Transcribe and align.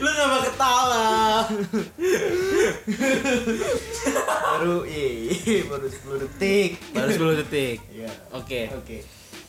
Lu 0.00 0.08
gak 0.08 0.28
mau 0.28 0.40
ketawa. 0.40 1.44
Baru 4.24 4.88
ih, 4.88 5.64
baru 5.68 5.86
10 5.88 6.22
detik. 6.24 6.70
Baru 6.96 7.36
10 7.36 7.40
detik. 7.44 7.78
Iya. 7.92 8.08
Oke. 8.32 8.72
Oke. 8.72 8.98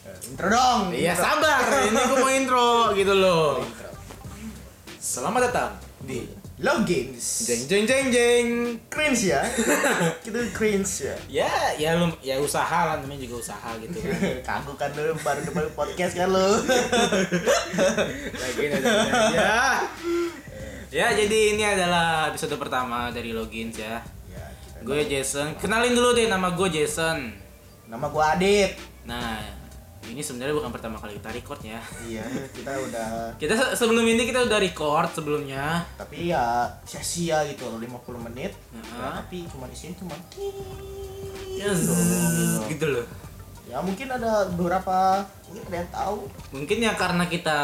Eh, 0.03 0.27
Intro 0.27 0.47
dong. 0.51 0.91
Iya 0.91 1.15
sabar, 1.15 1.63
ini 1.87 1.95
gue 1.95 2.17
mau 2.19 2.31
intro 2.31 2.91
gitu 2.91 3.13
loh. 3.15 3.63
Intro. 3.63 3.89
Selamat 4.99 5.47
datang 5.47 5.71
di 6.03 6.42
Logins. 6.63 7.43
jeng 7.43 7.67
jeng 7.67 7.83
jeng 7.83 8.07
jeng. 8.07 8.47
Cringe 8.87 9.35
ya. 9.35 9.43
Kita 10.23 10.39
cringe 10.55 11.03
ya. 11.03 11.15
Ya, 11.27 11.51
ya 11.75 11.89
lu 11.99 12.07
ya 12.23 12.39
usaha 12.39 12.87
lah 12.87 13.03
namanya 13.03 13.27
juga 13.27 13.43
usaha 13.43 13.69
gitu 13.83 13.99
kan. 13.99 14.15
Kagok 14.47 14.79
kan 14.79 14.95
lu 14.95 15.11
baru 15.19 15.43
depan 15.43 15.67
podcast 15.75 16.15
kan 16.15 16.31
lu. 16.31 16.39
Lagi 18.41 18.63
aja. 18.71 19.51
Ya, 20.87 21.07
jadi 21.11 21.37
ini 21.57 21.63
adalah 21.67 22.31
episode 22.31 22.55
pertama 22.55 23.11
dari 23.11 23.35
Logins 23.35 23.75
ya. 23.75 23.99
ya, 24.31 24.45
Gue 24.87 25.03
Jason. 25.03 25.59
Kenalin 25.59 25.91
dulu 25.91 26.15
deh 26.15 26.31
nama 26.31 26.55
gue 26.55 26.69
Jason. 26.71 27.27
Nama 27.91 28.07
gua 28.07 28.39
Adit. 28.39 28.79
Nah, 29.03 29.62
ini 30.05 30.19
sebenarnya 30.19 30.51
bukan 30.53 30.69
pertama 30.69 30.95
kali 30.95 31.15
kita 31.15 31.29
record 31.31 31.61
ya. 31.61 31.79
Iya, 32.01 32.23
kita 32.49 32.71
udah 32.73 33.07
Kita 33.41 33.53
se- 33.53 33.73
sebelum 33.75 34.03
ini 34.03 34.23
kita 34.23 34.41
udah 34.41 34.57
record 34.57 35.09
sebelumnya. 35.09 35.87
tapi 35.93 36.27
ya 36.27 36.67
sia-sia 36.81 37.45
gitu 37.45 37.65
loh 37.65 37.77
50 37.77 37.91
menit. 38.23 38.51
Heeh. 38.69 38.83
Ya, 38.93 39.07
tapi 39.15 39.47
cuma 39.47 39.65
di 39.65 39.75
sini 39.75 39.93
cuma 39.93 40.13
Ya, 41.53 41.69
gitu. 41.69 41.93
gitu 42.71 42.85
loh. 42.89 43.05
Ya 43.63 43.79
mungkin 43.79 44.05
ada 44.07 44.45
beberapa 44.49 45.23
mungkin 45.45 45.63
ada 45.65 45.77
yang 45.77 45.91
tahu. 45.91 46.17
Mungkin 46.51 46.77
ya 46.79 46.93
karena 46.93 47.23
kita 47.25 47.59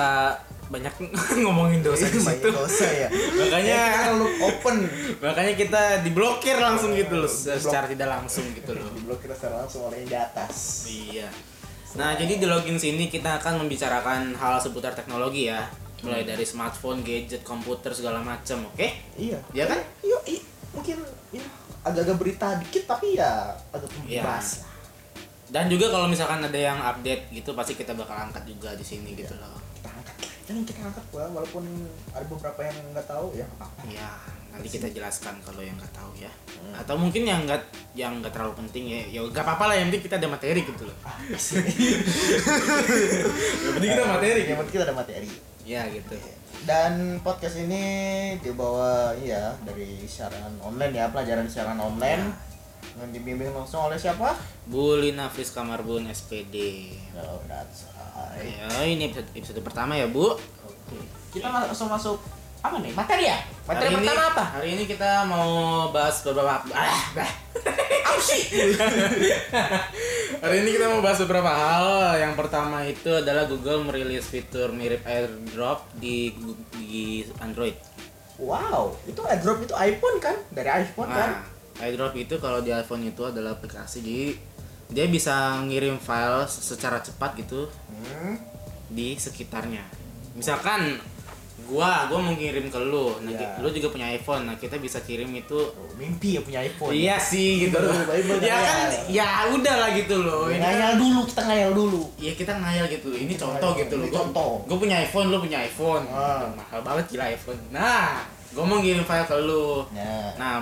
banyak 0.70 0.94
ngomongin 1.44 1.82
dosa 1.82 2.06
di 2.06 2.18
Banyak 2.18 2.40
situ. 2.40 2.50
dosa 2.50 2.88
ya. 2.88 3.10
Makanya 3.10 3.82
Ya, 4.06 4.14
open 4.40 4.86
makanya 5.18 5.54
kita 5.54 5.82
diblokir 6.00 6.56
langsung 6.56 6.94
gitu 6.94 7.18
loh 7.18 7.28
secara 7.28 7.86
tidak 7.86 8.06
langsung 8.08 8.46
gitu 8.54 8.72
loh. 8.72 8.86
diblokir 8.92 9.34
secara 9.34 9.60
langsung 9.60 9.86
oleh 9.86 10.02
yang 10.02 10.10
di 10.10 10.18
atas. 10.18 10.56
Iya. 10.88 11.28
Nah, 11.98 12.14
jadi 12.14 12.38
di 12.38 12.46
login 12.46 12.78
sini 12.78 13.10
kita 13.10 13.42
akan 13.42 13.66
membicarakan 13.66 14.38
hal 14.38 14.62
seputar 14.62 14.94
teknologi 14.94 15.50
ya. 15.50 15.66
Mulai 16.06 16.24
dari 16.24 16.46
smartphone, 16.46 17.02
gadget, 17.04 17.42
komputer 17.42 17.92
segala 17.92 18.22
macam, 18.22 18.70
oke? 18.70 18.88
Iya. 19.18 19.40
Iya 19.52 19.66
kan? 19.66 19.80
Iya, 20.06 20.20
iya. 20.30 20.42
mungkin 20.70 21.02
ya 21.34 21.42
agak-agak 21.82 22.18
berita 22.22 22.48
dikit 22.62 22.86
tapi 22.86 23.18
ya 23.18 23.58
agak 23.74 23.90
Iya. 24.06 24.22
membahas 24.22 24.62
lah. 24.62 24.74
Dan 25.50 25.66
juga 25.66 25.90
kalau 25.90 26.06
misalkan 26.06 26.46
ada 26.46 26.60
yang 26.62 26.78
update 26.78 27.34
gitu 27.34 27.58
pasti 27.58 27.74
kita 27.74 27.98
bakal 27.98 28.14
angkat 28.14 28.46
juga 28.46 28.78
di 28.78 28.86
sini 28.86 29.18
gitu 29.18 29.34
loh. 29.42 29.58
Kita 29.82 29.90
angkat. 29.90 30.16
Jangan 30.46 30.62
kita 30.62 30.80
angkat 30.86 31.06
gua 31.10 31.26
walaupun 31.34 31.66
ada 32.14 32.26
beberapa 32.30 32.62
yang 32.62 32.78
nggak 32.94 33.08
tahu 33.10 33.34
ya 33.34 33.50
nggak 33.50 33.66
apa-apa. 33.66 33.82
Ya, 34.50 34.58
nanti 34.58 34.68
kita 34.74 34.90
jelaskan 34.90 35.38
kalau 35.46 35.62
yang 35.62 35.78
nggak 35.78 35.94
tahu 35.94 36.10
ya. 36.18 36.32
Hmm. 36.58 36.74
Atau 36.82 36.98
mungkin 36.98 37.22
yang 37.22 37.46
nggak 37.46 37.62
yang 37.94 38.18
nggak 38.18 38.34
terlalu 38.34 38.58
penting 38.66 38.90
ya. 38.90 39.06
Ya 39.14 39.22
nggak 39.22 39.46
apa-apa 39.46 39.70
lah 39.70 39.76
yang 39.78 39.94
penting 39.94 40.10
kita 40.10 40.18
ada 40.18 40.26
materi 40.26 40.66
gitu 40.66 40.84
loh. 40.90 40.98
yang 43.62 43.74
penting 43.78 43.92
kita 43.94 44.06
materi. 44.10 44.42
Yang 44.50 44.58
penting 44.58 44.74
kita 44.74 44.86
ada 44.90 44.98
materi. 44.98 45.30
Ya 45.70 45.86
gitu. 45.94 46.18
Dan 46.66 47.22
podcast 47.22 47.62
ini 47.62 47.84
dibawa 48.42 49.14
ya 49.22 49.54
dari 49.62 50.02
siaran 50.10 50.58
online 50.60 50.98
ya, 50.98 51.06
pelajaran 51.14 51.46
siaran 51.46 51.78
online. 51.78 52.34
Yang 53.00 53.22
dibimbing 53.22 53.54
langsung 53.54 53.86
oleh 53.86 53.96
siapa? 53.96 54.34
Bu 54.66 54.98
Lina 54.98 55.30
Fris 55.32 55.54
Kamarbun 55.54 56.10
SPD. 56.10 56.90
Oh, 57.16 57.40
that's 57.48 57.88
right. 57.94 58.44
Ya, 58.44 58.68
ini 58.84 59.08
episode, 59.14 59.30
episode 59.38 59.62
pertama 59.64 59.96
ya, 59.96 60.10
Bu. 60.10 60.36
Oke. 60.36 60.98
Kita 61.32 61.48
langsung 61.48 61.88
masuk 61.88 62.20
apa 62.60 62.76
nih? 62.78 62.92
Materi 62.92 63.24
ya? 63.24 63.38
Materi 63.64 63.88
Hari 63.88 63.90
ini- 63.90 63.98
pertama 64.04 64.22
apa? 64.28 64.44
Hari 64.54 64.68
ini 64.74 64.84
kita 64.84 65.10
mau 65.24 65.50
bahas 65.90 66.16
beberapa 66.22 66.60
ah, 66.70 67.02
bah. 67.16 67.32
Hari 70.44 70.56
ini 70.60 70.70
kita 70.76 70.86
mau 70.88 71.00
bahas 71.00 71.20
beberapa 71.20 71.48
hal. 71.48 72.18
Yang 72.20 72.34
pertama 72.36 72.78
itu 72.84 73.10
adalah 73.10 73.44
Google 73.46 73.84
merilis 73.84 74.28
fitur 74.28 74.72
mirip 74.72 75.04
AirDrop 75.04 75.88
di 75.96 76.32
di 76.76 77.24
Android. 77.40 77.76
Wow, 78.40 78.96
itu 79.04 79.20
AirDrop 79.20 79.64
itu 79.64 79.74
iPhone 79.76 80.18
kan? 80.20 80.36
Dari 80.50 80.70
iPhone 80.84 81.10
kan? 81.12 81.30
Nah, 81.40 81.44
AirDrop 81.80 82.16
itu 82.16 82.36
kalau 82.38 82.60
di 82.60 82.72
iPhone 82.72 83.04
itu 83.04 83.24
adalah 83.24 83.56
aplikasi 83.56 84.00
jadi 84.00 84.24
dia 84.90 85.06
bisa 85.06 85.60
ngirim 85.64 85.96
file 85.96 86.44
secara 86.48 87.00
cepat 87.00 87.38
gitu 87.38 87.70
Hmm. 87.88 88.36
di 88.90 89.14
sekitarnya. 89.14 89.86
Misalkan 90.34 90.98
gua 91.70 92.06
gua 92.06 92.18
mau 92.20 92.34
ngirim 92.34 92.66
ke 92.66 92.80
lu, 92.82 93.14
nah 93.20 93.30
Iya. 93.30 93.62
lu 93.62 93.70
juga 93.70 93.88
punya 93.90 94.10
iPhone, 94.10 94.44
nah 94.44 94.56
kita 94.56 94.76
bisa 94.76 94.98
kirim 95.00 95.30
itu 95.32 95.54
Oh, 95.56 95.86
mimpi 95.96 96.34
ya 96.34 96.42
punya 96.42 96.60
iPhone. 96.60 96.90
Iya 96.92 97.16
sih 97.16 97.62
gitu. 97.62 97.78
Baru- 97.78 97.88
loh. 97.88 98.02
baru- 98.04 98.26
baru 98.28 98.42
ya 98.42 98.58
kan 98.58 98.78
ya 99.08 99.28
udah 99.50 99.76
lah 99.78 99.90
gitu 99.94 100.16
loh. 100.20 100.48
Ini 100.48 100.58
kan- 100.58 100.74
Ngayal 100.74 100.94
dulu, 100.98 101.20
kita 101.24 101.42
ngayal 101.44 101.72
dulu. 101.72 102.02
Iya 102.18 102.32
kita 102.34 102.54
ngayal 102.56 102.86
gitu. 102.88 103.10
Ini 103.12 103.30
Kita 103.30 103.44
contoh 103.46 103.70
ngayal. 103.72 103.82
gitu 103.82 103.94
loh. 103.96 104.08
Contoh. 104.10 104.52
Gue 104.66 104.78
punya 104.80 104.98
iPhone, 105.00 105.28
lu 105.28 105.38
punya 105.38 105.60
iPhone. 105.62 106.04
Ah. 106.10 106.50
Mahal 106.52 106.82
banget 106.82 107.06
gila 107.08 107.26
iPhone. 107.28 107.60
Nah, 107.70 108.26
gue 108.50 108.64
mau 108.64 108.78
ngirim 108.78 109.04
file 109.04 109.24
ke 109.24 109.38
lu. 109.40 109.86
Nah, 109.92 110.34
Nah, 110.36 110.56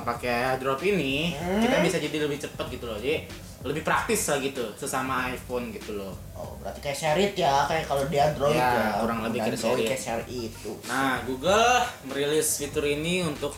pakai 0.00 0.54
drop 0.56 0.78
ini 0.80 1.32
Hmm. 1.32 1.58
kita 1.58 1.80
bisa 1.80 1.96
jadi 1.98 2.16
lebih 2.20 2.38
cepat 2.38 2.68
gitu 2.68 2.84
loh. 2.84 2.94
Jadi 2.94 3.26
lebih 3.64 3.80
praktis 3.80 4.28
lah 4.28 4.36
gitu 4.38 4.60
sesama 4.74 5.26
iPhone 5.26 5.72
gitu 5.72 5.96
loh. 5.96 6.12
oh 6.34 6.52
berarti 6.60 6.78
kayak 6.80 6.94
share 6.94 7.16
it 7.18 7.32
ya, 7.34 7.64
kayak 7.64 7.84
kalau 7.84 8.04
di 8.04 8.16
Android 8.16 8.52
Ya, 8.52 8.68
ya. 8.68 8.88
kurang 9.00 9.24
lebih 9.24 9.40
kayak 9.40 9.50
Android 9.50 9.64
share 9.64 9.80
it. 9.80 9.88
kayak 9.88 10.02
share 10.02 10.20
it 10.20 10.28
itu. 10.30 10.70
Nah, 10.84 11.16
Google 11.24 11.68
merilis 12.04 12.48
fitur 12.54 12.84
ini 12.84 13.24
untuk 13.24 13.56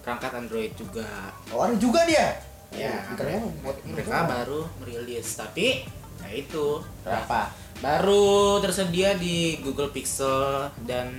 perangkat 0.00 0.32
Android 0.36 0.72
juga. 0.74 1.08
Oh, 1.48 1.64
ada 1.64 1.72
juga 1.74 2.04
dia. 2.04 2.36
Ya, 2.70 3.00
Oh, 3.08 3.48
buat 3.62 3.80
ini 3.80 3.96
mereka 3.96 4.26
baru 4.26 4.68
merilis, 4.76 5.28
tapi 5.32 5.86
ya 6.18 6.28
itu 6.28 6.82
berapa? 7.00 7.48
baru 7.78 8.24
tersedia 8.58 9.14
di 9.14 9.56
Google 9.58 9.88
Pixel 9.88 10.68
dan 10.82 11.10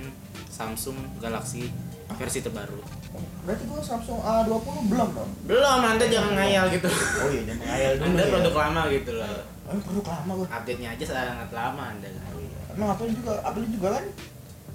Samsung 0.46 0.94
Galaxy 1.16 1.66
versi 2.12 2.38
terbaru. 2.38 2.78
Berarti 3.46 3.64
gua 3.70 3.80
Samsung 3.82 4.20
A20 4.20 4.66
belum 4.90 5.08
dong? 5.14 5.30
Belum, 5.46 5.80
Anda 5.82 6.04
jangan 6.06 6.32
ngayal 6.34 6.64
gitu. 6.74 6.88
Oh 6.90 7.28
iya, 7.30 7.42
jangan 7.46 7.64
ngayal 7.66 7.92
dulu 7.98 8.06
Anda 8.10 8.22
ya. 8.22 8.30
produk 8.32 8.54
lama 8.54 8.82
gitu 8.90 9.10
loh. 9.16 9.28
Oh, 9.66 9.80
produk 9.82 10.06
lama 10.10 10.32
gua. 10.42 10.46
Update-nya 10.50 10.88
aja 10.94 11.04
sangat 11.04 11.50
lama 11.54 11.82
Anda. 11.94 12.08
Oh, 12.34 12.40
iya. 12.40 12.58
Emang 12.74 12.88
Apple 12.92 13.10
juga, 13.12 13.32
Apple 13.40 13.66
juga 13.70 13.88
kan? 13.96 14.04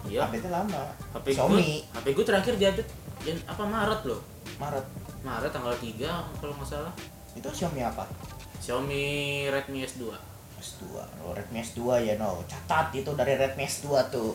Iya. 0.10 0.20
Update-nya 0.28 0.52
lama. 0.52 0.82
HP 1.14 1.26
Xiaomi. 1.36 1.72
HP 1.94 2.06
gue 2.16 2.26
terakhir 2.26 2.54
diupdate 2.58 2.92
jan 3.22 3.38
apa 3.46 3.64
Maret 3.64 4.02
loh. 4.10 4.22
Maret. 4.58 4.86
Maret 5.22 5.52
tanggal 5.54 5.76
3 5.78 6.42
kalau 6.42 6.54
nggak 6.58 6.70
salah. 6.70 6.94
Itu 7.38 7.48
Xiaomi 7.54 7.82
apa? 7.86 8.10
Xiaomi 8.58 9.04
Redmi 9.50 9.86
S2. 9.86 10.10
S2. 10.62 10.84
Oh, 11.26 11.34
Redmi 11.34 11.62
S2 11.62 11.82
ya, 12.06 12.14
no. 12.22 12.42
Catat 12.46 12.94
itu 12.94 13.14
dari 13.18 13.34
Redmi 13.38 13.66
S2 13.66 13.90
tuh. 14.14 14.34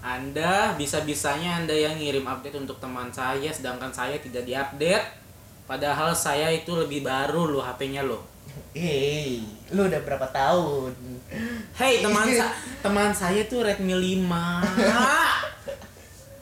Anda 0.00 0.74
bisa-bisanya 0.74 1.64
Anda 1.64 1.74
yang 1.74 1.96
ngirim 1.96 2.24
update 2.24 2.56
untuk 2.56 2.78
teman 2.78 3.08
saya 3.10 3.50
sedangkan 3.50 3.90
saya 3.90 4.16
tidak 4.18 4.44
diupdate. 4.44 5.06
Padahal 5.66 6.14
saya 6.14 6.46
itu 6.48 6.70
lebih 6.72 7.02
baru 7.02 7.50
loh 7.50 7.60
HP-nya 7.60 8.06
loh. 8.06 8.22
Eh, 8.72 9.42
lu 9.74 9.84
udah 9.84 10.00
berapa 10.00 10.30
tahun? 10.30 10.94
Hey 11.74 12.00
teman 12.00 12.24
sa 12.30 12.48
teman 12.84 13.10
saya 13.10 13.44
tuh 13.44 13.66
Redmi 13.66 13.92
5. 13.92 14.24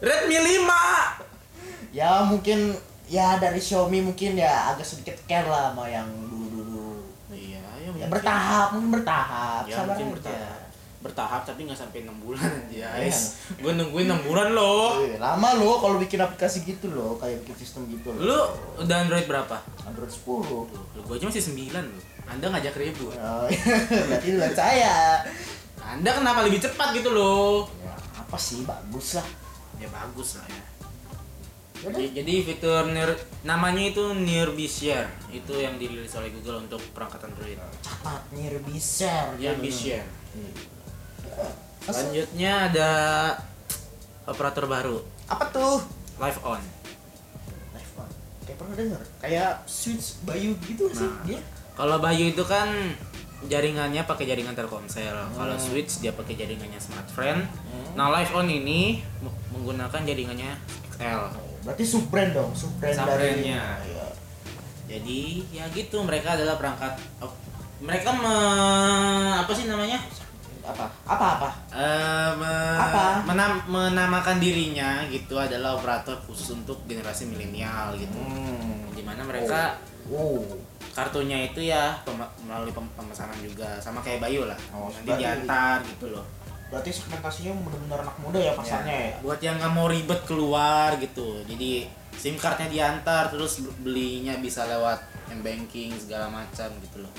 Redmi 0.04 0.36
5. 0.36 1.96
Ya 1.96 2.20
mungkin 2.22 2.76
ya 3.06 3.38
dari 3.38 3.58
Xiaomi 3.58 4.02
mungkin 4.02 4.36
ya 4.36 4.74
agak 4.74 4.84
sedikit 4.84 5.16
care 5.24 5.46
lah 5.48 5.72
sama 5.72 5.88
yang 5.88 6.06
dulu-dulu. 6.28 7.00
Iya, 7.32 7.62
ya, 7.80 7.90
Ya 7.96 8.06
bertahap, 8.10 8.76
mungkin 8.76 9.00
bertahap. 9.00 9.64
Ya, 9.64 9.76
Sabar 9.78 9.94
mungkin 9.94 10.06
aja. 10.06 10.14
bertahap. 10.18 10.63
Bertahap 11.04 11.44
tapi 11.44 11.68
nggak 11.68 11.76
sampai 11.76 12.00
6 12.00 12.16
bulan 12.16 12.40
aja, 12.40 12.64
Iya. 12.72 12.88
guys. 12.96 13.44
Gue 13.54 13.76
nungguin 13.76 14.08
6 14.08 14.24
bulan 14.24 14.48
loh. 14.50 15.04
Eh, 15.04 15.20
lama 15.20 15.52
lo 15.52 15.76
kalau 15.76 16.00
bikin 16.00 16.16
aplikasi 16.16 16.64
gitu 16.64 16.88
loh, 16.88 17.20
kayak 17.20 17.44
bikin 17.44 17.56
sistem 17.60 17.84
gitu 17.86 18.08
loh. 18.08 18.24
Lu 18.24 18.40
udah 18.80 18.96
Android 19.04 19.28
berapa? 19.28 19.60
Android 19.84 20.08
10. 20.08 20.64
Lu 20.96 21.00
gue 21.04 21.14
aja 21.14 21.28
masih 21.28 21.44
9 21.44 21.84
loh. 21.84 22.02
Anda 22.24 22.48
ngajak 22.48 22.72
ribut. 22.74 23.12
Oh, 23.12 23.44
berarti 24.08 24.28
duluan 24.32 24.56
saya. 24.56 25.20
Anda 25.76 26.10
kenapa 26.10 26.40
lebih 26.40 26.64
cepat 26.64 26.96
gitu 26.96 27.12
loh? 27.12 27.68
Ya, 27.78 27.92
apa 28.16 28.40
sih 28.40 28.64
bagus 28.64 29.20
lah. 29.20 29.28
Ya 29.76 29.92
bagus 29.92 30.40
lah 30.40 30.48
ya. 30.48 30.64
Yaudah. 31.84 32.00
Jadi, 32.00 32.16
jadi 32.16 32.34
fitur 32.42 32.88
near, 32.88 33.12
namanya 33.44 33.84
itu 33.84 34.00
Nearby 34.16 34.64
Share. 34.64 35.04
Itu 35.28 35.52
yang 35.52 35.76
dirilis 35.76 36.16
oleh 36.16 36.32
Google 36.32 36.64
untuk 36.64 36.80
perangkat 36.96 37.28
Android. 37.28 37.60
Catat 37.84 38.24
nearby 38.32 38.80
share. 38.80 39.36
Nearby 39.36 39.68
Share. 39.68 40.00
Masa- 40.00 40.72
Selanjutnya 41.84 42.52
ada 42.72 42.90
operator 44.24 44.64
baru, 44.64 44.96
Apa 45.28 45.44
tuh? 45.52 45.84
Live 46.16 46.40
On. 46.44 46.60
Live 47.76 47.92
on. 48.00 48.08
Kayak 48.48 48.56
pernah 48.60 48.74
denger. 48.76 49.00
Kayak 49.20 49.52
switch 49.68 50.24
Bayu 50.24 50.56
gitu 50.64 50.88
sih 50.92 51.04
Nah. 51.04 51.20
dia. 51.28 51.40
Kalau 51.74 51.96
Bayu 52.00 52.32
itu 52.32 52.44
kan 52.46 52.70
jaringannya 53.44 54.02
pakai 54.08 54.24
jaringan 54.24 54.56
Telkomsel. 54.56 55.12
Kalau 55.12 55.56
Switch 55.60 56.00
dia 56.00 56.16
pakai 56.16 56.38
jaringannya 56.38 56.80
Smartfren. 56.80 57.44
Hmm. 57.44 57.92
Nah, 57.98 58.08
Live 58.14 58.32
On 58.32 58.48
ini 58.48 59.04
menggunakan 59.52 60.00
jaringannya 60.00 60.56
XL. 60.96 61.20
Berarti 61.64 61.84
sub 61.84 62.08
brand 62.08 62.32
dong, 62.32 62.52
sub 62.56 62.72
brand 62.80 62.96
dari. 62.96 63.52
Iya. 63.52 63.64
Jadi 64.84 65.20
ya 65.50 65.64
gitu 65.72 66.04
mereka 66.04 66.36
adalah 66.36 66.60
perangkat 66.60 66.92
oh, 67.24 67.32
mereka 67.80 68.12
me, 68.12 68.36
apa 69.40 69.52
sih 69.56 69.64
namanya? 69.64 69.96
Apa? 70.64 70.86
Apa 71.04 71.26
apa? 71.36 71.48
Eh, 71.70 72.30
me- 72.34 72.80
Apa? 72.80 73.20
menam- 73.22 73.64
menamakan 73.66 74.40
dirinya 74.40 75.04
gitu 75.06 75.36
adalah 75.36 75.76
operator 75.76 76.16
khusus 76.24 76.52
untuk 76.52 76.80
generasi 76.84 77.28
milenial 77.28 77.92
gitu. 77.94 78.16
Hmm. 78.16 78.88
Di 78.90 79.04
mana 79.04 79.20
mereka 79.22 79.76
Oh. 80.08 80.40
kartunya 80.90 81.44
itu 81.44 81.60
ya 81.60 81.92
pem- 82.00 82.32
melalui 82.40 82.72
pem- 82.72 82.92
pemesanan 82.94 83.36
juga 83.38 83.76
sama 83.78 84.00
kayak 84.00 84.20
Bayu 84.20 84.48
lah. 84.48 84.56
Oh, 84.70 84.88
Nanti 84.88 85.10
diantar 85.14 85.84
gitu 85.84 86.08
loh. 86.08 86.24
Berarti 86.64 86.90
segmentasinya 86.90 87.52
benar-benar 87.60 87.98
anak 88.02 88.16
muda 88.18 88.40
ya 88.40 88.52
pasarnya 88.52 88.94
ya. 88.94 89.12
Buat 89.20 89.40
yang 89.40 89.60
nggak 89.60 89.70
mau 89.70 89.86
ribet 89.86 90.20
keluar 90.24 90.96
gitu. 90.96 91.44
Jadi 91.44 91.84
SIM 92.14 92.34
cardnya 92.34 92.66
diantar 92.66 93.28
terus 93.28 93.60
belinya 93.78 94.38
bisa 94.38 94.64
lewat 94.64 94.96
m 95.28 95.42
banking 95.42 95.92
segala 95.92 96.26
macam 96.26 96.72
gitu 96.80 97.02
loh. 97.02 97.12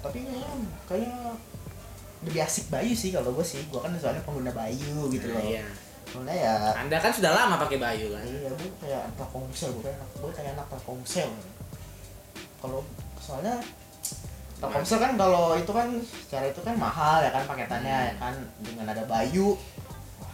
Tapi 0.00 0.24
kayaknya 0.24 0.48
kayak 0.88 1.34
lebih 2.20 2.40
asik 2.40 2.68
Bayu 2.68 2.92
sih 2.92 3.10
kalau 3.10 3.32
gue 3.32 3.42
sih. 3.42 3.60
Gue 3.66 3.78
kan 3.78 3.92
soalnya 3.94 4.20
pengguna 4.22 4.50
Bayu 4.50 5.08
gitu 5.08 5.26
Nah, 5.26 5.36
loh. 5.36 5.44
iya. 5.46 5.64
Soalnya 6.06 6.34
ya 6.34 6.54
Anda 6.74 6.96
kan 6.96 7.10
sudah 7.10 7.30
lama 7.30 7.54
pakai 7.56 7.78
Bayu 7.78 8.10
kan? 8.10 8.22
iya 8.22 8.50
gue 8.50 8.70
kayak 8.78 9.00
anak 9.04 9.14
Telkomsel 9.16 9.70
gue 9.72 9.82
kayak 9.84 9.98
gue 10.12 10.32
kayak 10.32 10.50
anak 10.54 10.66
Telkomsel 10.66 11.30
kalau 12.58 12.80
soalnya 13.16 13.54
Telkomsel 14.58 14.98
kan 14.98 15.12
kalau 15.14 15.54
itu 15.54 15.70
kan 15.70 15.88
secara 16.02 16.44
itu 16.46 16.60
kan 16.60 16.74
mahal 16.74 17.22
ya 17.22 17.30
kan 17.30 17.46
paketannya 17.46 17.96
ya 18.10 18.14
kan 18.18 18.34
dengan 18.58 18.90
ada 18.90 19.06
Bayu 19.06 19.54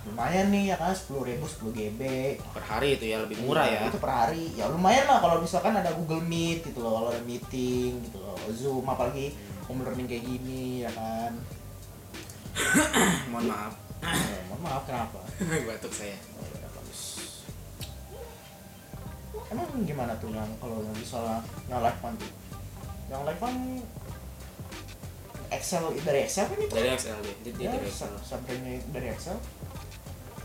lumayan 0.02 0.48
nih 0.48 0.72
ya 0.72 0.76
kan 0.78 0.90
sepuluh 0.90 1.26
ribu 1.26 1.44
sepuluh 1.44 1.74
GB 1.74 2.00
Per 2.40 2.62
hari 2.62 2.94
itu 2.94 3.06
ya 3.06 3.20
lebih 3.20 3.42
murah 3.42 3.66
ya. 3.66 3.84
itu 3.84 3.98
per 3.98 4.08
hari 4.08 4.54
ya 4.54 4.70
lumayan 4.70 5.04
lah 5.04 5.18
kalau 5.18 5.38
misalkan 5.38 5.74
ada 5.74 5.90
Google 5.92 6.22
Meet 6.22 6.62
gitu 6.64 6.78
loh 6.78 6.96
kalau 6.96 7.08
ada 7.10 7.20
meeting 7.20 8.00
gitu 8.00 8.16
loh 8.16 8.38
Zoom 8.50 8.86
apalagi 8.86 9.34
home 9.66 9.82
learning 9.82 10.06
kayak 10.06 10.24
gini 10.24 10.86
ya 10.86 10.90
kan 10.90 11.36
Mohon 13.30 13.46
maaf. 13.48 13.72
Eh, 14.06 14.40
mohon 14.46 14.60
maaf 14.62 14.82
kenapa 14.84 15.18
Batuk 15.68 15.90
saya. 15.90 16.14
Oh, 16.36 16.44
ya, 16.52 16.68
bagus. 16.68 17.02
Emang 19.50 19.66
gimana 19.82 20.12
tuh 20.16 20.30
yang 20.30 20.48
kalau 20.56 20.80
misalnya 20.92 21.42
yang 21.66 21.80
live 21.82 22.00
one 22.00 22.16
tuh? 22.16 22.30
Yang 23.08 23.22
live 23.26 23.42
one 23.42 23.60
Excel 25.46 25.84
dari 26.02 26.26
Excel 26.26 26.46
kan 26.50 26.58
itu? 26.58 26.74
Dari 26.74 26.88
XL 26.92 27.18
deh. 27.22 27.36
Ya, 27.56 27.70
dari 27.70 27.86
sub- 27.86 28.18
subbrandnya 28.20 28.82
dari 28.90 29.08
Excel? 29.10 29.38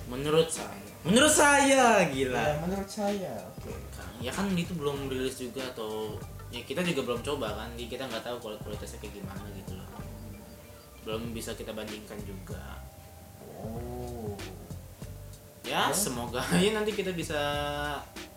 Menurut 0.06 0.50
saya. 0.50 0.78
Menurut 1.02 1.34
saya 1.34 2.06
gila. 2.06 2.38
Ya, 2.38 2.56
menurut 2.62 2.90
saya, 2.90 3.34
oke. 3.58 3.74
ya 4.22 4.30
kan 4.30 4.46
itu 4.54 4.78
belum 4.78 5.10
rilis 5.10 5.34
juga 5.34 5.66
atau 5.66 6.14
ya 6.54 6.62
kita 6.62 6.86
juga 6.86 7.02
belum 7.02 7.26
coba 7.26 7.58
kan 7.58 7.74
jadi 7.74 7.90
kita 7.90 8.04
nggak 8.06 8.22
tahu 8.22 8.38
kuali- 8.38 8.62
kualitasnya 8.62 9.02
kayak 9.02 9.18
gimana 9.18 9.50
gitu 9.56 9.74
belum 11.02 11.32
bisa 11.32 11.54
kita 11.54 11.72
bandingkan 11.72 12.20
juga 12.22 12.62
Oh. 13.56 14.34
ya 15.62 15.88
Ya. 15.88 15.94
semoga 15.94 16.42
aja 16.42 16.70
nanti 16.74 16.92
kita 16.92 17.12
bisa 17.12 17.38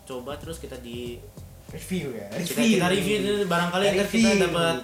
coba 0.03 0.35
terus 0.35 0.57
kita 0.57 0.77
di 0.77 1.17
Review 1.67 2.13
ya. 2.13 2.29
kita 2.37 2.61
kita 2.61 2.87
review 2.87 3.15
itu 3.19 3.31
barangkali 3.43 3.83
ntar 3.91 4.05
kita 4.05 4.05
Review. 4.07 4.45
dapat 4.45 4.77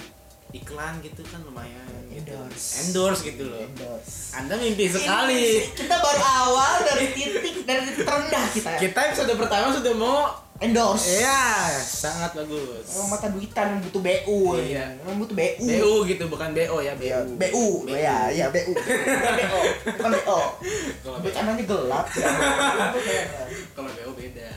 iklan 0.51 0.93
gitu 0.99 1.21
kan 1.23 1.39
lumayan 1.41 1.85
gitu. 2.09 2.33
Endorse. 2.33 2.67
endorse 2.83 3.21
gitu 3.23 3.43
loh 3.45 3.61
Endorse. 3.61 4.33
anda 4.33 4.57
mimpi 4.57 4.85
sekali 4.85 5.63
Ini 5.63 5.77
kita 5.77 5.95
baru 5.95 6.19
awal 6.43 6.73
dari 6.83 7.05
titik 7.13 7.63
dari 7.63 7.81
titik 7.87 8.03
terendah 8.03 8.45
kita. 8.49 8.67
ya. 8.67 8.79
kita 8.81 8.99
episode 9.07 9.31
pertama 9.35 9.71
sudah 9.71 9.93
mau 9.93 10.17
Endorse. 10.61 11.25
Iya, 11.25 11.73
sangat 11.81 12.37
bagus. 12.37 12.85
Emang 12.93 13.09
mata 13.17 13.33
duitan 13.33 13.81
butuh 13.81 13.97
BU. 13.97 14.61
Iya. 14.61 14.93
Emang 15.01 15.17
butuh 15.17 15.33
BU. 15.33 15.65
BU 15.65 15.93
gitu 16.05 16.23
bukan 16.29 16.53
BO 16.53 16.77
ya, 16.85 16.93
Iya, 16.93 17.25
BU. 17.25 17.33
BU. 17.41 17.65
Ya, 17.89 18.29
ya 18.29 18.45
BU. 18.53 18.77
Bukan 19.17 19.33
BO. 19.41 19.61
Bukan 19.97 20.11
BO. 20.21 20.39
Kalau 21.01 21.17
Becananya 21.25 21.63
gelap 21.65 22.07
ya. 22.13 22.29
Kalau 23.75 23.89
BO 23.89 24.11
beda. 24.13 24.53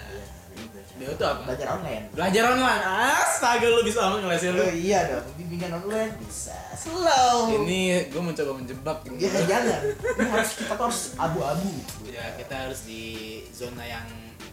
BO 1.01 1.11
itu 1.17 1.25
apa? 1.25 1.41
Belajar 1.49 1.69
online. 1.81 2.05
Belajar 2.13 2.43
online. 2.53 2.83
Astaga 3.25 3.67
lu 3.73 3.81
bisa 3.81 3.99
online 4.05 4.29
ngelesin 4.29 4.53
lu. 4.53 4.61
Oh 4.61 4.73
iya 4.77 5.01
dong, 5.09 5.25
bimbingan 5.41 5.73
online 5.73 6.13
bisa. 6.21 6.53
Slow. 6.77 7.65
Ini 7.65 8.13
gue 8.13 8.21
mencoba 8.21 8.53
menjebak 8.61 8.99
ini. 9.09 9.25
Ya 9.25 9.41
jangan. 9.49 9.81
Ini 9.89 10.29
harus 10.29 10.53
kita 10.53 10.77
tuh 10.77 10.85
harus 10.85 11.03
abu-abu. 11.17 11.73
Ya, 12.13 12.37
kita 12.37 12.69
harus 12.69 12.85
di 12.85 13.41
zona 13.51 13.83
yang 13.89 14.05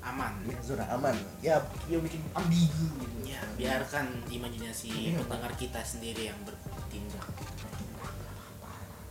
aman. 0.02 0.34
Ya, 0.44 0.58
zona 0.60 0.84
aman. 0.90 1.14
Ya, 1.40 1.56
dia 1.86 1.98
bikin 1.98 2.20
ambigu 2.32 2.86
gitu. 2.98 3.16
Ya, 3.24 3.40
biarkan 3.56 4.06
imajinasi 4.28 5.12
Iya. 5.12 5.16
pendengar 5.20 5.52
kita 5.56 5.80
sendiri 5.80 6.28
yang 6.28 6.36
bertindak. 6.42 7.24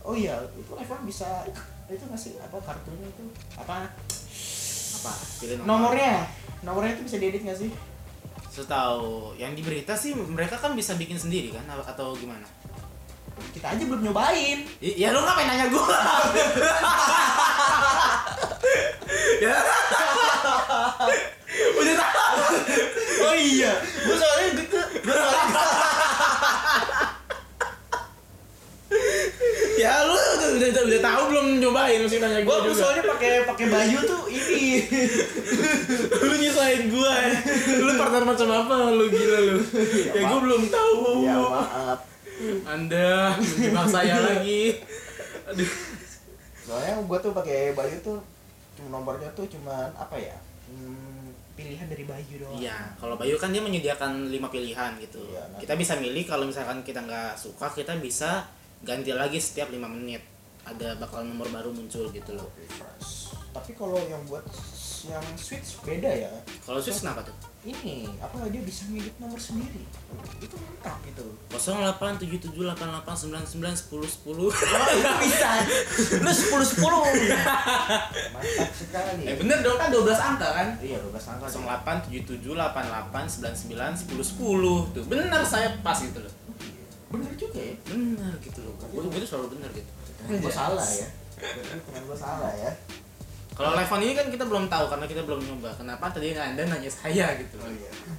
Oh 0.01 0.11
iya, 0.11 0.33
itu 0.51 0.71
iPhone 0.73 1.03
bisa 1.03 1.45
itu 1.87 2.01
ngasih 2.01 2.39
apa 2.39 2.55
kartunya 2.59 3.05
itu 3.05 3.21
apa 3.53 3.85
Apa? 4.93 5.11
Pilih 5.37 5.59
nomor. 5.59 5.91
nomornya 5.91 6.23
nomornya 6.61 6.93
itu 6.93 7.01
bisa 7.03 7.17
diedit 7.17 7.41
nggak 7.41 7.57
sih 7.57 7.67
Setahu 8.47 9.35
yang 9.35 9.51
di 9.51 9.59
berita 9.59 9.91
sih 9.93 10.13
mereka 10.13 10.55
kan 10.55 10.71
bisa 10.71 10.95
bikin 10.95 11.15
sendiri 11.15 11.49
kan 11.49 11.65
atau 11.67 12.13
gimana? 12.13 12.45
kita 13.51 13.65
aja 13.69 13.81
belum 13.81 14.01
nyobain 14.01 14.57
I- 14.79 14.97
Ya 14.97 15.09
lu 15.09 15.19
ngapain 15.19 15.45
nanya 15.45 15.65
gua? 15.67 15.83
ya. 19.41 19.55
Iya 23.51 23.73
gue 23.83 24.15
soalnya 24.15 24.49
gitu 24.55 24.79
gue 24.79 25.15
soalnya 25.15 25.59
Ya 29.81 30.03
lu 30.05 30.13
udah 30.13 30.49
udah, 30.61 30.67
udah, 30.69 30.83
udah 30.93 31.01
tahu 31.01 31.21
belum 31.33 31.45
nyobain 31.57 31.99
mesti 32.05 32.21
nanya 32.21 32.45
gue 32.45 32.53
gua 32.53 32.61
juga. 32.61 32.77
soalnya 32.85 33.03
pakai 33.07 33.33
pakai 33.49 33.65
baju 33.71 33.97
tuh 34.05 34.23
ini 34.29 34.63
lu 36.21 36.33
nyusahin 36.37 36.81
gua 36.93 37.13
ya. 37.17 37.33
Lu 37.81 37.91
partner 37.97 38.23
macam 38.27 38.47
apa 38.51 38.75
lu 38.93 39.05
gila 39.09 39.39
lu. 39.41 39.57
ya 40.13 40.21
gua 40.27 40.39
belum 40.43 40.61
tahu. 40.69 41.25
ya 41.25 41.35
maaf 41.39 41.99
Anda 42.67 43.09
menjebak 43.41 43.87
saya 43.89 44.15
lagi. 44.21 44.85
Aduh. 45.49 45.71
soalnya 46.61 47.01
gue 47.01 47.19
tuh 47.19 47.31
pakai 47.33 47.73
baju 47.73 47.97
tuh 48.05 48.19
nomornya 48.87 49.29
tuh 49.33 49.45
cuma 49.47 49.91
apa 49.93 50.15
ya 50.15 50.37
hmm, 50.67 51.53
pilihan 51.53 51.85
dari 51.85 52.03
baju 52.07 52.33
doang 52.39 52.57
Iya, 52.57 52.77
kalau 52.97 53.15
Bayu 53.19 53.35
kan 53.37 53.51
dia 53.51 53.61
menyediakan 53.61 54.31
lima 54.31 54.47
pilihan 54.47 54.95
gitu. 54.97 55.19
Iya, 55.29 55.43
nanti- 55.51 55.67
kita 55.67 55.73
bisa 55.77 55.93
milih 55.99 56.23
kalau 56.25 56.47
misalkan 56.47 56.81
kita 56.81 57.03
nggak 57.03 57.35
suka, 57.35 57.67
kita 57.69 57.93
bisa 57.99 58.47
ganti 58.81 59.11
lagi 59.13 59.37
setiap 59.37 59.69
lima 59.69 59.85
menit. 59.85 60.23
Ada 60.63 60.95
bakal 60.97 61.27
nomor 61.27 61.49
baru 61.51 61.69
muncul 61.69 62.07
gitu 62.09 62.31
loh. 62.33 62.49
tapi 63.51 63.75
kalau 63.75 63.99
yang 64.07 64.23
buat 64.31 64.47
yang 65.03 65.25
switch 65.35 65.83
beda 65.83 66.07
ya 66.07 66.31
Kalau 66.63 66.79
Switch 66.79 67.03
kenapa 67.03 67.19
tuh? 67.19 67.35
Ini 67.61 68.09
apa 68.17 68.49
dia 68.49 68.57
bisa 68.61 68.89
ngedit 68.89 69.13
nomor 69.21 69.37
sendiri 69.37 69.85
itu 70.41 70.55
lengkap 70.57 70.97
itu 71.05 71.25
087788991010 71.53 72.81
Oh, 74.33 74.49
itu 74.49 75.13
bisa. 75.21 75.49
Lu 76.25 76.31
10 76.33 76.57
10. 76.57 76.81
Mantap 78.33 78.69
sekali. 78.73 79.23
Eh 79.29 79.35
bener 79.37 79.61
dong 79.61 79.77
kan 79.77 79.93
12 79.93 80.01
angka 80.17 80.47
kan? 80.49 80.67
Iya, 80.81 80.97
12 81.05 81.21
angka. 81.29 81.45
087788991010 83.21 84.97
tuh 84.97 85.03
bener 85.05 85.41
saya 85.45 85.69
pas 85.85 85.97
gitu 85.97 86.17
loh 86.17 86.33
Bener 87.11 87.29
juga 87.35 87.59
ya. 87.59 87.75
bener 87.85 88.33
gitu 88.41 88.59
loh 88.63 88.73
gue 88.79 89.01
gue 89.03 89.19
tuh 89.21 89.29
selalu 89.29 89.47
bener 89.59 89.69
gitu 89.75 89.91
Gue 90.21 90.49
salah 90.49 90.85
ya. 90.85 91.07
Teman 91.41 92.01
gue 92.05 92.17
salah 92.17 92.53
ya. 92.53 92.71
Kalau 93.51 93.75
phone 93.83 94.01
ini 94.01 94.13
kan 94.15 94.27
kita 94.31 94.47
belum 94.47 94.71
tahu 94.71 94.85
karena 94.87 95.05
kita 95.05 95.21
belum 95.27 95.43
nyoba 95.43 95.69
kenapa 95.75 96.07
tadi 96.09 96.31
anda 96.33 96.63
nanya 96.65 96.87
saya 96.87 97.35
gitu 97.35 97.59
loh 97.59 97.67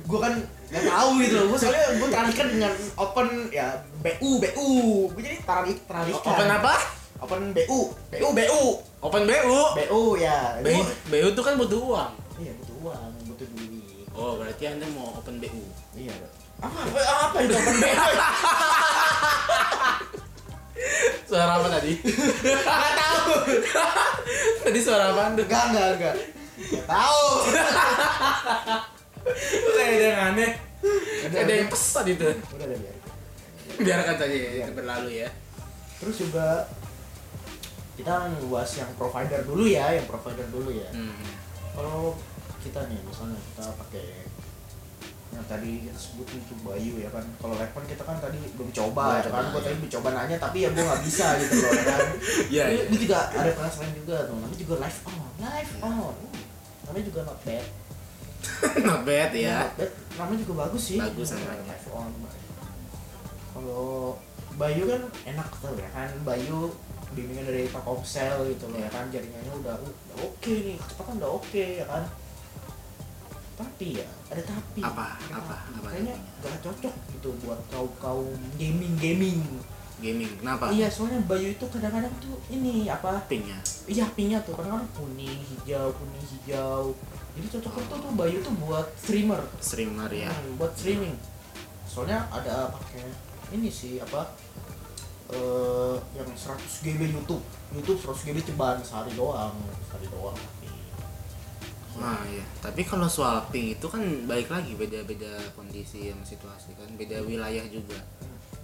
Gue 0.04 0.18
kan 0.20 0.36
nggak 0.68 0.84
tahu 0.84 1.08
gitu 1.24 1.34
loh. 1.34 1.46
Gue 1.50 1.58
soalnya 1.58 1.84
gue 1.96 2.08
teralihkan 2.12 2.46
dengan 2.52 2.72
open 3.00 3.28
ya 3.48 3.68
BU 4.04 4.30
BU. 4.38 4.68
Gue 5.16 5.22
jadi 5.24 5.38
teralih 5.40 5.76
teralihkan. 5.88 6.30
open 6.30 6.48
apa 6.48 6.74
Open 7.22 7.42
BU. 7.54 7.80
BU 8.12 8.28
BU. 8.34 8.62
open 9.00 9.22
BU 9.24 9.58
BU 9.72 10.00
ya. 10.20 10.58
BU 10.60 10.80
BU 11.08 11.28
tuh 11.32 11.42
kan 11.42 11.54
butuh 11.56 11.80
uang 11.80 12.12
Iya, 12.36 12.52
butuh 12.60 12.76
uang, 12.90 13.10
butuh 13.26 13.46
duit. 13.56 14.06
oh 14.12 14.36
berarti 14.36 14.64
anda 14.68 14.86
mau 14.92 15.16
open 15.16 15.40
BU 15.40 15.62
Iya. 15.96 16.12
Apa 16.60 16.76
apa, 16.76 17.00
apa 17.00 17.36
itu 17.40 17.54
open 17.56 17.76
BU? 17.80 17.88
suara 21.24 21.52
apa 21.56 21.66
tadi 21.70 21.92
Gak 22.42 22.62
tahu. 22.94 23.32
tadi 24.64 24.78
suara 24.78 25.04
apa 25.10 25.22
Enggak, 25.30 25.62
enggak, 25.68 25.86
enggak. 25.96 26.14
Gak 26.62 26.84
tahu. 26.86 27.22
kayak 29.72 29.92
ada 29.92 30.04
yang 30.04 30.20
aneh 30.28 30.50
kayak 31.22 31.40
ada 31.40 31.52
yang 31.54 31.68
pesan 31.68 32.04
itu 32.08 32.26
Udah 32.26 32.66
udah 32.66 32.76
biar. 32.76 32.96
biarkan 33.78 34.14
saja 34.16 34.34
ya, 34.34 34.50
Iya. 34.52 34.64
itu 34.64 34.72
berlalu 34.74 35.10
ya 35.16 35.28
terus 35.96 36.16
juga 36.18 36.46
kita 37.94 38.12
ngebahas 38.34 38.70
yang 38.74 38.90
provider 38.96 39.40
dulu 39.46 39.64
ya 39.64 39.86
yang 39.92 40.04
provider 40.04 40.44
dulu 40.50 40.70
ya 40.74 40.88
hmm. 40.90 41.24
kalau 41.72 42.18
kita 42.58 42.78
nih 42.86 42.98
misalnya 43.00 43.38
kita 43.38 43.64
pakai 43.78 44.06
yang 45.42 45.50
tadi 45.50 45.82
kita 45.82 45.98
sebut 45.98 46.28
itu 46.30 46.54
Bayu 46.62 46.94
ya 46.96 47.10
kan? 47.10 47.26
Kalau 47.34 47.58
Levan 47.58 47.82
kita 47.82 48.02
kan 48.06 48.16
tadi 48.16 48.38
belum 48.54 48.70
coba 48.70 49.04
Belum 49.10 49.18
ya 49.18 49.30
kan? 49.34 49.44
gue 49.50 49.60
tadi 49.60 49.76
mencoba 49.82 50.08
nanya 50.14 50.36
tapi 50.38 50.58
ya 50.62 50.68
gue 50.70 50.84
nggak 50.86 51.02
bisa 51.02 51.26
gitu 51.36 51.54
loh 51.58 51.70
ya 51.72 51.84
kan? 51.84 52.00
Iya, 52.54 52.62
Ini- 52.62 52.70
iya. 52.70 52.82
ini 52.86 52.96
juga 52.96 53.18
ada 53.28 53.50
penasaran 53.50 53.90
juga 53.92 54.16
tuh. 54.22 54.34
Namanya 54.38 54.56
juga 54.56 54.74
live 54.78 55.00
on 55.02 55.14
live 55.36 55.72
on. 55.80 55.90
Uh, 55.90 56.10
namanya 56.86 57.04
juga 57.04 57.20
not 57.24 57.38
bad. 57.42 57.66
Not 58.82 59.00
bad 59.02 59.30
ya 59.32 59.58
not 59.60 59.74
bad. 59.76 59.90
Namanya 60.14 60.38
juga 60.40 60.54
bagus 60.62 60.82
sih. 60.84 60.98
Bagus 60.98 61.28
namanya. 61.32 61.64
live 61.66 61.88
on. 61.90 62.10
Kalau 63.52 63.90
Bayu 64.52 64.82
kan 64.86 65.02
enak 65.26 65.48
tuh 65.58 65.74
ya 65.74 65.88
kan? 65.90 66.10
Bayu 66.22 66.70
bimbingan 67.12 67.44
dari 67.44 67.66
Telkomsel 67.66 68.46
gitu 68.48 68.70
loh 68.70 68.78
ya 68.78 68.88
kan? 68.88 69.10
Jaringannya 69.10 69.52
udah, 69.58 69.74
udah 69.76 70.16
oke 70.22 70.54
nih. 70.54 70.76
Kecepatan 70.76 71.18
udah 71.18 71.30
oke 71.34 71.64
ya 71.76 71.86
kan 71.86 72.04
tapi 73.52 74.00
ya 74.00 74.08
ada 74.32 74.42
tapi. 74.42 74.80
Apa? 74.80 75.06
Ada 75.20 75.34
Apa? 75.38 75.56
Apa 75.78 75.86
kayaknya 75.92 76.16
tapinya? 76.16 76.44
gak 76.44 76.56
cocok 76.64 76.94
gitu 77.12 77.28
buat 77.44 77.60
kaum 77.68 77.92
kaum 78.00 78.28
gaming 78.56 78.94
gaming 78.96 79.40
gaming 80.02 80.32
kenapa? 80.40 80.74
Iya 80.74 80.90
soalnya 80.90 81.22
Bayu 81.30 81.54
itu 81.54 81.64
kadang-kadang 81.70 82.10
tuh 82.18 82.36
ini 82.50 82.90
apa? 82.90 83.22
Pingnya 83.30 83.58
iya 83.86 84.06
pinknya 84.10 84.42
tuh. 84.42 84.58
Kadang-kadang 84.58 84.90
kuning 84.96 85.40
hijau 85.46 85.94
kuning 85.94 86.26
hijau. 86.26 86.96
Jadi 87.38 87.46
cocok 87.58 87.72
tuh 87.86 87.98
tuh 88.02 88.12
Bayu 88.18 88.38
tuh 88.42 88.54
buat 88.58 88.86
streamer. 88.98 89.40
Streamer 89.62 90.10
ya. 90.10 90.30
Hmm, 90.32 90.58
buat 90.58 90.74
streaming. 90.74 91.14
Soalnya 91.86 92.26
ada 92.34 92.72
pakai 92.74 93.06
ini 93.54 93.70
sih 93.70 94.02
apa? 94.02 94.34
Eh 95.32 95.96
yang 96.18 96.28
100 96.28 96.58
GB 96.82 97.14
YouTube. 97.14 97.44
YouTube 97.72 97.98
100 98.00 98.26
GB 98.26 98.38
ceban 98.52 98.76
sehari 98.82 99.14
doang 99.14 99.54
sehari 99.88 100.08
doang 100.10 100.36
Nah 101.94 102.24
iya, 102.24 102.40
tapi 102.58 102.82
kalau 102.82 103.04
soal 103.06 103.44
ping 103.48 103.72
itu 103.72 103.86
kan 103.86 104.00
balik 104.24 104.48
lagi 104.48 104.72
beda-beda 104.72 105.28
kondisi 105.52 106.08
sama 106.08 106.22
situasi 106.22 106.72
kan, 106.72 106.88
beda 106.92 107.20
wilayah 107.20 107.64
juga. 107.66 108.00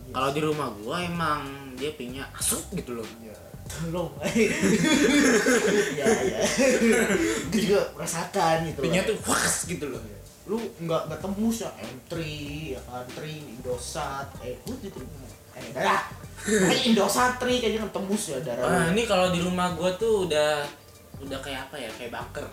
Iya 0.03 0.11
Kalau 0.11 0.31
di 0.31 0.41
rumah 0.41 0.69
gua 0.75 0.97
emang 0.99 1.41
dia 1.75 1.93
pingnya 1.93 2.25
asuk 2.33 2.65
gitu 2.73 2.95
loh. 2.95 3.09
ya 3.21 3.37
tolong 3.69 4.09
ya 5.93 6.09
ya 6.25 6.41
gue 7.47 7.61
juga 7.61 7.81
merasakan 7.93 8.57
gitu 8.67 8.81
Pingnya 8.81 9.03
tuh 9.05 9.17
was 9.23 9.55
gitu 9.67 9.87
loh. 9.87 10.01
lu 10.49 10.57
nggak 10.81 11.03
nggak 11.05 11.21
tembus 11.21 11.61
ya 11.61 11.71
M3 11.77 12.13
ya 12.73 12.81
kan 12.81 13.05
3 13.05 13.29
Indosat 13.29 14.25
eh 14.41 14.57
lu 14.65 14.73
gitu 14.81 15.05
eh 15.53 15.69
darah 15.77 16.09
Pokoknya 16.41 16.81
Indosat 16.89 17.37
3 17.37 17.61
kayaknya 17.61 17.85
tembus 17.93 18.23
ya 18.27 18.41
darah 18.41 18.65
Ah, 18.65 18.89
lu. 18.89 18.97
ini 18.97 19.05
kalau 19.05 19.29
di 19.29 19.45
rumah 19.45 19.77
gua 19.77 19.93
tuh 19.93 20.25
udah 20.25 20.65
udah 21.23 21.39
kayak 21.43 21.61
apa 21.69 21.77
ya, 21.79 21.91
kayak 21.95 22.11
bunker. 22.15 22.47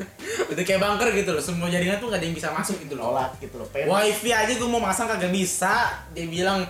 udah 0.52 0.64
kayak 0.64 0.80
bunker 0.80 1.08
gitu 1.12 1.30
loh, 1.34 1.42
semua 1.42 1.68
jaringan 1.68 1.98
tuh 1.98 2.08
gak 2.08 2.20
ada 2.22 2.26
yang 2.26 2.36
bisa 2.36 2.48
masuk 2.54 2.76
gitu 2.82 2.94
loh. 2.94 3.12
nolak 3.12 3.36
gitu 3.42 3.56
loh 3.58 3.68
Wifi 3.68 4.30
aja 4.30 4.52
gua 4.56 4.68
mau 4.70 4.82
masang 4.82 5.10
kagak 5.10 5.32
bisa, 5.34 5.90
dia 6.14 6.26
bilang 6.26 6.64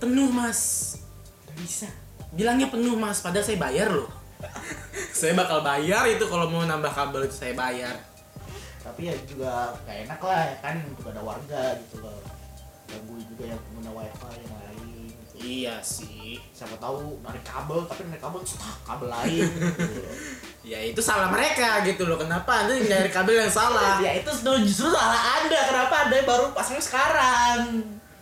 penuh 0.00 0.28
mas. 0.32 0.94
Nggak 1.46 1.56
bisa 1.60 1.88
Bilangnya 2.30 2.70
penuh 2.70 2.94
mas, 2.94 3.20
padahal 3.20 3.42
saya 3.42 3.58
bayar 3.58 3.90
loh. 3.90 4.10
saya 5.20 5.36
bakal 5.36 5.60
bayar 5.60 6.08
itu 6.08 6.24
kalau 6.24 6.48
mau 6.48 6.64
nambah 6.64 6.92
kabel 6.92 7.28
itu 7.28 7.36
saya 7.36 7.52
bayar. 7.52 7.96
tapi 8.80 9.12
ya 9.12 9.14
juga 9.28 9.76
gak 9.84 10.08
enak 10.08 10.20
lah 10.24 10.40
ya 10.40 10.56
kan 10.64 10.80
juga 10.96 11.12
ada 11.12 11.20
warga 11.20 11.76
gitu 11.84 12.00
loh 12.00 12.16
ganggu 12.90 13.16
juga 13.22 13.44
yang 13.54 13.60
pengguna 13.68 13.90
wifi 13.94 14.34
yang 14.40 14.54
lain. 14.56 14.69
Iya 15.40 15.80
sih. 15.80 16.36
siapa 16.52 16.76
tahu 16.76 17.16
narik 17.24 17.40
kabel 17.40 17.80
tapi 17.88 18.04
narik 18.06 18.20
kabel 18.20 18.44
stuck 18.44 18.76
kabel 18.84 19.08
lain. 19.08 19.48
Ya 20.60 20.76
itu 20.76 21.00
salah 21.00 21.32
mereka 21.32 21.80
gitu 21.88 22.04
loh. 22.04 22.20
Kenapa 22.20 22.68
anda 22.68 22.76
nyari 22.76 23.08
kabel 23.08 23.32
yang 23.32 23.48
salah? 23.48 23.96
ya 23.96 24.12
itu 24.12 24.28
justru 24.60 24.92
salah 24.92 25.40
anda 25.40 25.56
kenapa 25.56 25.94
anda 26.04 26.20
baru 26.20 26.52
pasang 26.52 26.76
sekarang 26.76 27.80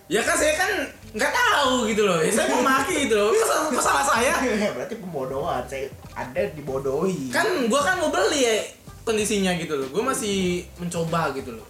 Ya 0.09 0.25
kan 0.25 0.39
saya 0.41 0.57
kan 0.57 0.71
nggak 1.13 1.33
tahu 1.35 1.91
gitu 1.91 2.07
loh. 2.09 2.23
Ya, 2.23 2.33
saya 2.33 2.49
mau 2.55 2.65
maki 2.65 3.11
gitu 3.11 3.15
loh. 3.19 3.29
Kok 3.29 3.83
salah, 3.83 4.07
saya? 4.07 4.33
berarti 4.79 4.95
pembodohan 4.97 5.61
saya 5.69 5.91
anda 6.17 6.49
dibodohi 6.57 7.29
Kan 7.29 7.69
gua 7.69 7.85
kan 7.85 8.01
mau 8.01 8.09
beli 8.09 8.41
ya 8.47 8.57
kondisinya 9.05 9.53
gitu 9.61 9.77
loh. 9.77 9.89
Gua 9.93 10.15
masih 10.15 10.65
mencoba 10.81 11.37
gitu 11.37 11.53
loh. 11.53 11.67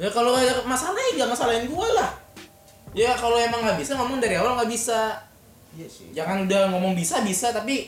Ya 0.00 0.08
kalau 0.08 0.32
ada 0.32 0.64
masalah 0.64 0.96
ya 1.12 1.26
jangan 1.26 1.36
salahin 1.36 1.68
gua 1.68 1.84
lah. 1.92 2.10
Ya 2.92 3.14
kalau 3.14 3.38
emang 3.38 3.62
nggak 3.62 3.78
bisa 3.78 3.94
ngomong 3.94 4.18
dari 4.18 4.34
awal 4.34 4.58
nggak 4.58 4.70
bisa. 4.70 5.14
iya 5.70 5.86
sih 5.86 6.10
Jangan 6.10 6.44
udah 6.44 6.74
ngomong 6.74 6.92
bisa 6.92 7.22
bisa 7.22 7.50
tapi 7.50 7.86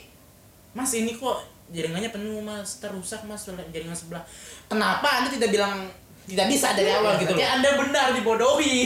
Mas 0.72 0.94
ini 0.94 1.12
kok 1.12 1.42
jaringannya 1.68 2.08
penuh 2.08 2.38
mas 2.40 2.78
terusak 2.78 3.24
mas 3.24 3.42
jaringan 3.44 3.92
sebelah. 3.92 4.22
Kenapa 4.66 5.20
anda 5.20 5.28
tidak 5.28 5.50
bilang 5.50 5.90
tidak 6.24 6.46
bisa 6.46 6.72
dari 6.72 6.88
awal 6.88 7.18
gitu 7.18 7.34
Berarti 7.34 7.42
loh? 7.42 7.54
anda 7.58 7.70
benar 7.76 8.06
dibodohi 8.14 8.76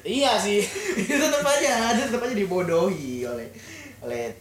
Iya 0.00 0.36
sih. 0.36 0.60
itu 1.02 1.14
tetap 1.16 1.40
aja 1.42 1.92
anda 1.92 2.02
tetap 2.04 2.20
aja 2.20 2.36
dibodohi 2.36 3.24
oleh 3.24 3.48
oleh 4.00 4.32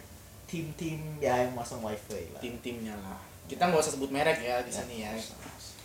tim-tim 0.45 0.99
ya 1.19 1.45
yang 1.45 1.53
masang 1.53 1.79
wifi 1.79 2.25
lah 2.33 2.41
tim-timnya 2.41 2.95
lah 2.99 3.19
kita 3.45 3.65
nggak 3.65 3.81
usah 3.81 3.93
sebut 3.93 4.09
merek 4.09 4.39
ya 4.39 4.61
di 4.61 4.71
sini 4.71 5.05
ya 5.05 5.11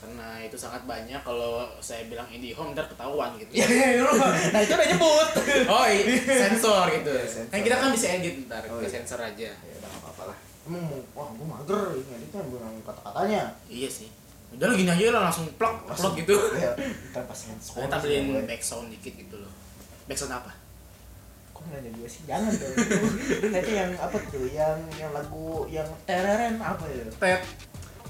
karena 0.05 0.29
itu 0.39 0.53
sangat 0.55 0.85
banyak 0.85 1.17
kalau 1.19 1.65
saya 1.81 2.05
bilang 2.05 2.29
IndiHome 2.29 2.71
ntar 2.71 2.85
ketahuan 2.85 3.33
gitu 3.35 3.49
Ya, 3.55 3.65
ya, 3.65 4.05
lu. 4.05 4.13
nah 4.53 4.61
itu 4.61 4.73
udah 4.73 4.85
nyebut. 4.87 5.29
oh 5.73 5.85
sensor 6.21 6.85
gitu 6.93 7.13
Sensor. 7.25 7.49
kan 7.49 7.59
kita 7.59 7.75
kan 7.75 7.89
bisa 7.89 8.07
edit 8.13 8.45
ntar 8.45 8.61
Oh, 8.69 8.79
iya. 8.79 8.89
sensor 8.91 9.17
aja 9.19 9.49
Ya 9.49 9.75
udah 9.75 9.89
nggak 9.89 10.03
apa-apa 10.03 10.23
lah. 10.29 10.37
Emang 10.65 10.83
mau, 10.83 11.01
wah 11.15 11.29
gue 11.31 11.47
mager 11.47 11.81
ini 11.97 12.27
kan 12.29 12.45
bilang 12.45 12.75
kata-katanya. 12.85 13.43
iya 13.67 13.89
sih 13.89 14.13
udah 14.53 14.67
lah 14.67 14.77
gini 14.77 14.87
aja 14.87 15.05
lah 15.11 15.23
langsung 15.25 15.49
plug 15.57 15.77
plug 15.89 16.15
gitu 16.15 16.37
Ya, 16.61 16.71
ntar 17.11 17.25
pas 17.25 17.41
hands 17.43 17.65
kita 17.71 17.97
beliin 17.99 18.45
background 18.45 18.87
dikit 18.93 19.15
gitu 19.17 19.37
loh 19.37 19.51
background 20.05 20.37
apa 20.37 20.53
Kok 21.51 21.71
nanya 21.71 21.87
gue 21.89 22.05
sih? 22.05 22.27
Jangan 22.27 22.51
dong. 22.51 22.75
Lu 23.43 23.49
nanya 23.49 23.73
yang 23.79 23.93
apa 23.95 24.19
tuh? 24.27 24.43
Yang 24.45 24.75
yang 24.97 25.15
lagu 25.15 25.71
yang 25.71 25.87
tereren 26.03 26.59
apa 26.59 26.83
ya? 26.85 27.07
tet 27.15 27.43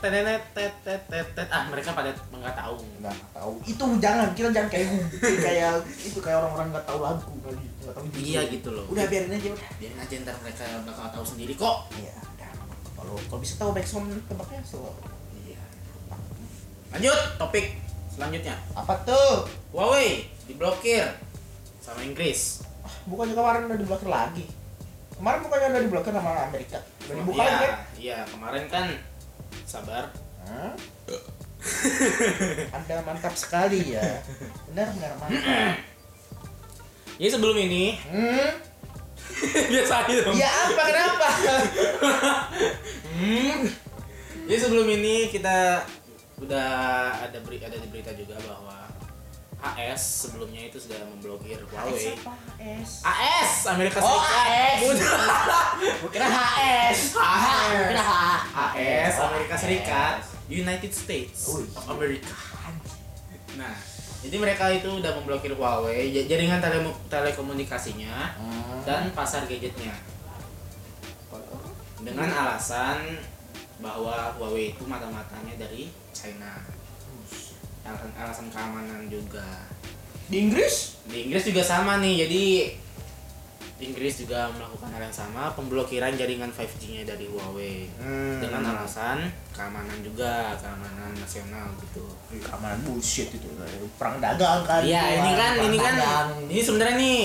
tetetet 0.05 0.43
tet 0.53 0.75
tet 0.81 1.03
tet 1.09 1.27
tet 1.33 1.49
ah 1.49 1.65
mereka 1.67 1.91
pada 1.91 2.13
nggak 2.13 2.53
tahu 2.55 2.77
Nggak 3.01 3.17
tahu. 3.33 3.53
Itu 3.65 3.85
jangan. 3.97 4.29
Kita 4.31 4.49
jangan 4.51 4.69
kayak 4.69 4.89
kayak 5.41 5.73
itu 5.99 6.19
kayak 6.19 6.39
orang-orang 6.39 6.69
nggak 6.71 6.85
tahu 6.85 6.99
lagu 7.01 7.33
kali. 7.41 7.65
Nggak 7.81 7.95
tahu 7.95 8.05
iya 8.15 8.41
gitu 8.47 8.69
loh 8.71 8.85
Udah 8.87 9.05
biarin 9.05 9.29
aja 9.31 9.49
udah. 9.51 9.69
biarin 9.77 9.99
aja 9.99 10.15
ntar 10.21 10.37
mereka 10.39 10.63
bakal 10.85 11.07
tahu 11.11 11.25
sendiri 11.27 11.53
kok 11.55 11.77
Iya, 11.95 12.13
udah. 12.17 12.51
Kalau 12.95 13.15
kalau 13.25 13.41
bisa 13.41 13.55
tahu 13.57 13.71
backsound 13.73 14.09
tebaknya 14.25 14.61
so. 14.63 14.93
iya 15.39 15.61
lanjut 16.91 17.19
topik 17.37 17.67
selanjutnya 18.09 18.55
Apa 18.73 18.95
tuh? 19.03 19.45
Huawei 19.71 20.29
diblokir 20.45 21.05
sama 21.79 22.01
Inggris. 22.01 22.65
Ah, 22.81 22.93
bukannya 23.05 23.33
kemarin 23.33 23.67
udah 23.67 23.77
diblokir 23.77 24.09
lagi. 24.09 24.45
Kemarin 25.13 25.41
bukannya 25.43 25.69
udah 25.71 25.83
diblokir 25.83 26.13
sama 26.13 26.31
Amerika. 26.43 26.79
Udah 27.03 27.15
dibuka 27.17 27.35
Iya, 27.35 27.45
lagi 27.45 27.61
kan? 27.61 27.75
Iya, 27.95 28.19
kemarin 28.27 28.65
kan 28.67 28.85
sabar. 29.63 30.11
Hah? 30.45 30.75
Anda 32.77 33.01
mantap 33.07 33.35
sekali 33.39 33.95
ya. 33.95 34.21
Benar 34.69 34.93
benar 34.99 35.13
mantap. 35.17 35.79
Jadi 37.15 37.31
sebelum 37.31 37.57
ini 37.57 37.95
Hmm? 38.11 38.51
biasa 39.73 40.05
aja 40.05 40.15
dong. 40.27 40.37
Ya 40.37 40.51
apa 40.51 40.83
kenapa? 40.85 41.29
Hmm. 43.15 43.61
Jadi 44.45 44.59
sebelum 44.61 44.87
ini 44.91 45.33
kita 45.33 45.87
udah 46.43 46.69
ada 47.25 47.39
beri 47.41 47.63
ada 47.63 47.79
di 47.79 47.89
berita 47.89 48.13
juga 48.13 48.37
bahwa 48.45 48.84
AS 49.65 50.03
sebelumnya 50.23 50.63
itu 50.63 50.77
sudah 50.77 51.01
memblokir 51.07 51.57
Huawei. 51.65 52.13
Siapa? 52.13 52.33
S. 52.61 53.01
AS 53.01 53.53
Amerika 53.67 53.99
Oh, 53.99 54.21
Serikat. 54.21 54.37
AS. 54.45 54.81
Udah. 54.85 55.13
Gua 56.01 56.11
kira 56.11 56.27
HS. 56.29 56.99
HS. 57.17 57.89
Kira 57.89 58.05
H. 58.05 58.13
AS 58.77 59.15
Oh, 59.15 59.25
Amerika 59.27 59.55
AS. 59.55 59.61
Serikat, 59.61 60.17
United 60.47 60.93
States 60.93 61.39
Wih. 61.49 61.65
of 61.73 61.85
America. 61.89 62.35
Nah, 63.55 63.75
jadi 64.21 64.37
mereka 64.37 64.65
itu 64.69 64.89
udah 64.91 65.13
memblokir 65.15 65.53
Huawei 65.53 66.13
jaringan 66.23 66.59
tele 66.59 66.83
telekomunikasinya 67.09 68.37
Hmm. 68.37 68.81
dan 68.83 69.09
pasar 69.11 69.45
gadgetnya 69.45 69.95
dengan 71.99 72.29
alasan 72.29 73.17
bahwa 73.81 74.37
Huawei 74.37 74.73
itu 74.73 74.85
mata-matanya 74.85 75.57
dari 75.57 75.89
China. 76.11 76.61
Alasan, 77.85 78.11
alasan 78.15 78.47
keamanan 78.49 79.07
juga. 79.07 79.45
di 80.25 80.41
Inggris? 80.41 80.97
Di 81.05 81.29
Inggris 81.29 81.45
juga 81.45 81.61
sama 81.61 82.01
nih, 82.01 82.25
jadi 82.25 82.45
Inggris 83.77 84.17
juga 84.17 84.49
melakukan 84.49 84.89
hal 84.89 85.03
yang 85.03 85.13
sama, 85.13 85.53
pemblokiran 85.53 86.17
jaringan 86.17 86.49
5G-nya 86.49 87.05
dari 87.05 87.29
Huawei 87.29 87.93
Hmm. 87.95 88.41
dengan 88.41 88.65
alasan 88.67 89.29
keamanan 89.51 90.01
juga, 90.01 90.57
keamanan 90.57 91.13
nasional 91.13 91.69
gitu. 91.79 92.09
keamanan 92.41 92.81
bullshit 92.83 93.29
itu 93.29 93.45
perang 93.95 94.17
dagang 94.19 94.65
kan 94.65 94.81
Iya, 94.81 95.21
ini 95.21 95.33
kan 95.37 95.53
ini 95.61 95.77
kan 95.77 95.95
dagang. 95.95 96.29
ini 96.49 96.59
sebenarnya 96.59 96.97
nih 96.97 97.19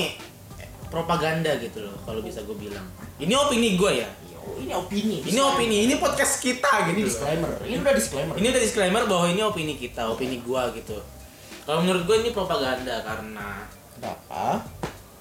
propaganda 0.85 1.55
gitu 1.57 1.81
loh 1.81 1.95
kalau 2.03 2.19
bisa 2.19 2.43
gue 2.43 2.57
bilang 2.59 2.83
ini 3.17 3.31
opini 3.31 3.73
gue 3.73 3.91
ya 3.95 4.09
ini 4.57 4.73
opini. 4.73 5.17
ini 5.21 5.39
opini 5.39 5.77
ini 5.85 5.95
podcast 6.01 6.41
kita 6.41 6.89
Ini 6.89 6.97
gitu 6.97 6.99
loh. 6.99 7.07
disclaimer. 7.13 7.51
Ini 7.61 7.75
udah 7.77 7.93
disclaimer. 7.93 8.33
ini 8.39 8.47
udah 8.49 8.61
disclaimer 8.65 9.03
bahwa 9.05 9.25
ini 9.29 9.41
opini 9.45 9.73
kita 9.77 10.09
opini 10.09 10.41
gue 10.41 10.63
gitu 10.81 10.97
kalau 11.69 11.85
menurut 11.85 12.01
gue 12.09 12.17
ini 12.25 12.29
propaganda 12.33 13.05
karena 13.05 13.69
Kenapa? 13.93 14.65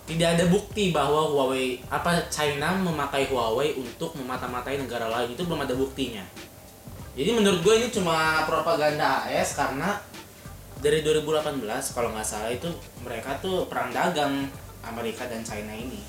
tidak 0.08 0.28
ada 0.40 0.44
bukti 0.48 0.88
bahwa 0.96 1.28
Huawei 1.28 1.84
apa 1.92 2.24
China 2.32 2.72
memakai 2.80 3.28
Huawei 3.28 3.76
untuk 3.76 4.16
memata-matai 4.16 4.80
negara 4.80 5.12
lain 5.12 5.36
itu 5.36 5.44
belum 5.44 5.68
ada 5.68 5.76
buktinya. 5.76 6.24
Jadi 7.12 7.30
menurut 7.36 7.60
gue 7.60 7.74
ini 7.76 7.88
cuma 7.92 8.48
propaganda 8.48 9.28
AS 9.28 9.60
karena 9.60 10.00
dari 10.80 11.04
2018 11.04 11.60
kalau 11.92 12.16
nggak 12.16 12.24
salah 12.24 12.48
itu 12.48 12.70
mereka 13.04 13.36
tuh 13.44 13.68
perang 13.68 13.92
dagang 13.92 14.48
Amerika 14.80 15.28
dan 15.28 15.44
China 15.44 15.76
ini. 15.76 16.00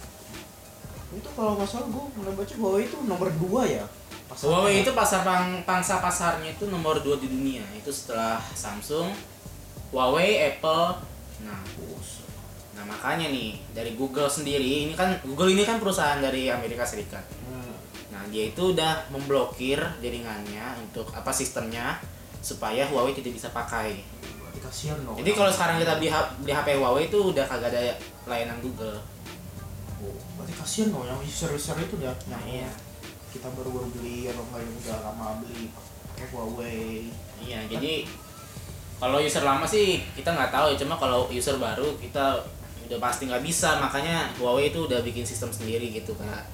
Itu 1.09 1.29
kalau 1.33 1.57
nggak 1.57 1.69
salah 1.69 1.87
gue 1.89 2.03
pernah 2.13 2.33
baca 2.37 2.53
Huawei 2.53 2.83
itu 2.85 2.97
nomor 3.05 3.27
2 3.33 3.65
ya. 3.65 3.85
Pasarnya. 4.29 4.45
Huawei 4.45 4.75
itu 4.85 4.91
pasar 4.93 5.21
pang, 5.25 5.65
pangsa 5.65 5.97
pasarnya 5.97 6.53
itu 6.53 6.69
nomor 6.69 7.01
2 7.01 7.17
di 7.17 7.27
dunia 7.33 7.65
itu 7.73 7.89
setelah 7.89 8.37
Samsung, 8.53 9.09
Huawei, 9.89 10.53
Apple. 10.53 11.01
Nah, 11.41 11.59
nah 12.77 12.83
makanya 12.85 13.33
nih 13.33 13.57
dari 13.73 13.97
Google 13.97 14.29
sendiri 14.29 14.85
ini 14.85 14.93
kan 14.93 15.17
Google 15.25 15.49
ini 15.49 15.65
kan 15.65 15.81
perusahaan 15.81 16.21
dari 16.21 16.53
Amerika 16.53 16.85
Serikat. 16.85 17.25
Hmm. 17.49 17.73
Nah, 18.13 18.21
dia 18.29 18.53
itu 18.53 18.77
udah 18.77 19.09
memblokir 19.09 19.81
jaringannya 19.97 20.77
untuk 20.77 21.09
apa 21.17 21.33
sistemnya 21.33 21.97
supaya 22.39 22.85
Huawei 22.85 23.17
tidak 23.17 23.33
bisa 23.33 23.49
pakai. 23.49 24.05
Kasihan 24.59 24.99
dong. 25.07 25.15
Jadi 25.15 25.31
kalau 25.33 25.49
sekarang 25.49 25.79
kita 25.79 25.97
beli, 25.97 26.11
beli 26.43 26.51
HP 26.51 26.67
Huawei 26.77 27.07
itu 27.07 27.17
udah 27.31 27.47
kagak 27.47 27.71
ada 27.73 27.95
layanan 28.27 28.59
Google. 28.59 28.99
Oh, 29.99 30.15
berarti 30.39 30.53
kasihan 30.55 30.95
dong 30.95 31.03
yang 31.03 31.19
user-user 31.19 31.75
itu 31.75 31.99
udah 31.99 32.15
Nah, 32.31 32.39
iya. 32.47 32.71
kita 33.29 33.51
baru-baru 33.53 33.91
beli 33.99 34.31
atau 34.31 34.41
enggak 34.47 34.61
yang 34.63 34.73
udah 34.79 34.97
lama 35.05 35.25
beli 35.43 35.69
pakai 35.75 36.25
Huawei. 36.33 37.11
Iya, 37.43 37.59
jadi 37.67 38.07
kalau 38.99 39.19
user 39.23 39.43
lama 39.43 39.63
sih 39.63 40.03
kita 40.15 40.35
nggak 40.35 40.51
tahu 40.51 40.73
ya, 40.73 40.75
cuma 40.79 40.95
kalau 40.99 41.27
user 41.31 41.55
baru 41.59 41.95
kita 41.99 42.41
udah 42.89 42.99
pasti 42.99 43.29
nggak 43.29 43.43
bisa, 43.45 43.77
makanya 43.77 44.31
Huawei 44.39 44.73
itu 44.73 44.87
udah 44.87 44.99
bikin 45.05 45.23
sistem 45.27 45.51
sendiri 45.53 45.93
gitu 45.93 46.15
kak. 46.15 46.47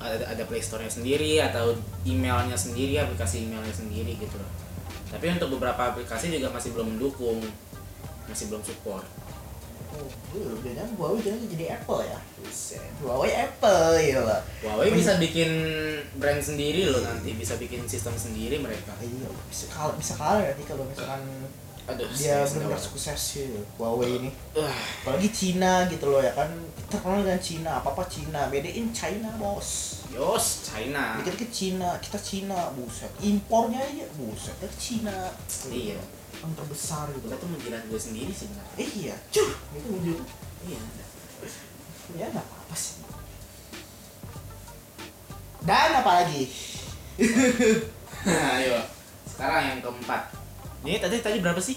Ada, 0.00 0.32
ada 0.32 0.42
Play 0.48 0.64
Store-nya 0.64 0.88
sendiri 0.88 1.36
atau 1.44 1.76
emailnya 2.08 2.56
sendiri, 2.56 2.96
aplikasi 2.96 3.44
emailnya 3.44 3.74
sendiri 3.74 4.16
gitu. 4.16 4.40
Tapi 5.12 5.26
untuk 5.36 5.60
beberapa 5.60 5.92
aplikasi 5.92 6.32
juga 6.32 6.48
masih 6.48 6.72
belum 6.72 6.96
mendukung, 6.96 7.44
masih 8.30 8.48
belum 8.48 8.62
support. 8.64 9.04
Oh, 9.90 10.06
Huawei 11.00 11.20
jangan 11.24 11.42
jadi 11.50 11.66
Apple 11.80 12.00
ya. 12.06 12.18
Buset. 12.38 12.82
Huawei 13.02 13.32
Apple 13.34 13.98
ya 13.98 14.20
lah. 14.22 14.40
Huawei 14.62 14.94
bisa 14.94 15.18
bikin 15.18 15.50
brand 16.20 16.38
sendiri 16.38 16.86
loh 16.86 17.02
nanti, 17.02 17.34
bisa 17.34 17.58
bikin 17.58 17.82
sistem 17.90 18.14
sendiri 18.14 18.62
mereka. 18.62 18.94
Iya, 19.02 19.28
bisa 19.50 19.66
kalah 19.72 19.96
bisa 19.98 20.14
kalah 20.14 20.44
nanti 20.46 20.62
kalau 20.68 20.86
misalkan 20.86 21.22
Aduh, 21.90 22.06
dia 22.14 22.46
benar-benar 22.46 22.78
sukses 22.78 23.18
sih 23.18 23.50
Huawei 23.74 24.22
ini. 24.22 24.30
Uh, 24.54 24.70
Apalagi 25.02 25.28
Cina 25.34 25.90
gitu 25.90 26.06
loh 26.06 26.22
ya 26.22 26.30
kan. 26.38 26.46
Terkenal 26.86 27.26
dengan 27.26 27.42
Cina, 27.42 27.70
apa-apa 27.82 28.06
Cina. 28.06 28.46
Bedain 28.46 28.94
China, 28.94 29.30
Bos. 29.38 30.02
Yos, 30.10 30.66
China. 30.66 31.18
Dikit-dikit 31.22 31.50
Cina, 31.50 31.94
kita 32.02 32.18
Cina, 32.18 32.74
buset. 32.74 33.10
Impornya 33.22 33.78
aja, 33.78 34.06
buset. 34.18 34.54
Dari 34.58 34.76
Cina. 34.78 35.30
Iya. 35.70 35.98
Yang 36.40 36.52
terbesar 36.56 37.04
gitu. 37.12 37.26
Tuh 37.28 37.48
menjilat 37.48 37.82
gue 37.86 38.00
sendiri 38.00 38.32
sih 38.32 38.48
benar. 38.50 38.66
Eh 38.80 38.88
iya, 38.96 39.14
cuh. 39.30 39.50
Itu 39.76 39.88
muncul. 39.92 40.24
Iya. 40.64 40.80
Ya 42.16 42.26
nggak 42.32 42.42
apa-apa 42.42 42.74
sih. 42.74 43.04
Dan 45.60 45.90
apa 46.00 46.10
lagi? 46.24 46.42
Ayo. 48.56 48.80
Sekarang 49.28 49.62
yang 49.76 49.80
keempat. 49.84 50.22
Ini 50.80 50.96
tadi 51.00 51.16
tadi 51.20 51.38
berapa 51.44 51.60
sih? 51.60 51.76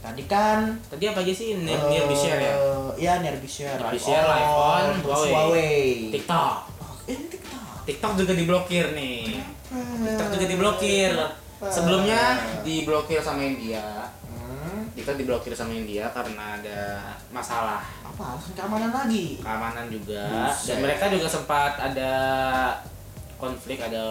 Tadi 0.00 0.22
kan 0.30 0.78
Tadi 0.88 1.04
apa 1.10 1.20
aja 1.20 1.32
sih? 1.34 1.58
Near, 1.60 1.76
eh, 1.76 1.88
near 1.92 2.06
share 2.16 2.40
ya? 2.40 2.54
Iya, 2.96 3.12
Nearbyshare. 3.20 3.76
Nearbyshare, 3.76 4.24
iPhone, 4.24 4.90
terus 5.04 5.20
Huawei. 5.28 5.32
Huawei. 5.34 5.84
TikTok. 6.16 6.54
Eh, 7.06 7.12
ini 7.12 7.26
TikTok. 7.28 7.64
TikTok 7.84 8.12
juga 8.24 8.32
diblokir 8.32 8.86
nih. 8.96 9.44
TikTok 10.06 10.28
juga 10.32 10.46
diblokir. 10.48 11.12
Sebelumnya 11.56 12.36
diblokir 12.60 13.24
sama 13.24 13.40
India. 13.40 14.12
Hmm, 14.28 14.92
TikTok 14.92 15.16
diblokir 15.16 15.56
sama 15.56 15.72
India 15.72 16.04
karena 16.12 16.60
ada 16.60 16.80
masalah. 17.32 17.80
Apa? 18.04 18.36
Alasan 18.36 18.52
keamanan 18.52 18.92
lagi? 18.92 19.40
keamanan 19.40 19.88
juga. 19.88 20.52
Buset. 20.52 20.76
dan 20.76 20.78
mereka 20.84 21.04
juga 21.08 21.28
sempat 21.28 21.80
ada 21.80 22.12
konflik 23.40 23.80
ada 23.80 24.04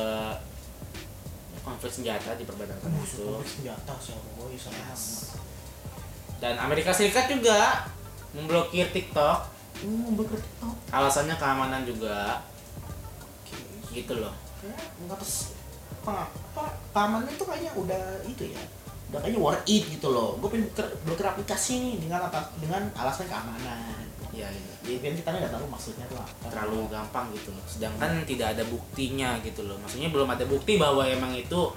konflik 1.61 1.89
senjata 1.93 2.37
di 2.37 2.45
perbatasan 2.45 2.89
itu. 2.97 3.25
konflik 3.25 3.49
senjata 3.49 3.93
sih 4.01 4.13
Huawei 4.13 4.57
sama. 4.57 4.93
dan 6.41 6.57
Amerika 6.61 6.89
Serikat 6.93 7.29
juga 7.29 7.85
memblokir 8.33 8.89
TikTok. 8.89 9.37
Hmm, 9.85 10.17
bukan 10.17 10.37
TikTok. 10.41 10.75
alasannya 10.89 11.37
keamanan 11.37 11.85
juga. 11.85 12.41
Gitu 13.93 14.17
loh. 14.17 14.33
Nggak 15.05 15.21
apa, 16.05 16.29
apa 16.29 16.63
keamanan 16.93 17.25
itu 17.33 17.41
kayaknya 17.41 17.71
udah 17.73 18.03
itu 18.29 18.53
ya 18.53 18.61
udah 19.09 19.19
kayaknya 19.25 19.41
worth 19.41 19.65
it 19.65 19.83
gitu 19.89 20.07
loh. 20.13 20.37
Gue 20.37 20.53
pengen 20.53 20.69
blokir 21.01 21.25
aplikasi 21.25 21.81
nih 21.81 21.95
dengan 22.05 22.29
apa 22.29 22.53
dengan 22.61 22.85
alasan 22.93 23.25
keamanan. 23.25 24.05
Ya 24.35 24.51
gitu. 24.51 24.67
jadi 24.83 24.99
kan 24.99 25.13
kita 25.15 25.29
nggak 25.31 25.53
tahu 25.55 25.65
maksudnya 25.71 26.05
tuh 26.11 26.19
apa. 26.21 26.51
Terlalu 26.53 26.79
gampang 26.93 27.25
gitu 27.33 27.49
loh. 27.55 27.65
Sedangkan 27.65 28.21
tidak 28.27 28.53
ada 28.53 28.63
buktinya 28.69 29.39
gitu 29.41 29.65
loh. 29.65 29.81
Maksudnya 29.81 30.13
belum 30.13 30.29
ada 30.29 30.45
bukti 30.45 30.77
bahwa 30.77 31.01
emang 31.07 31.33
itu 31.33 31.73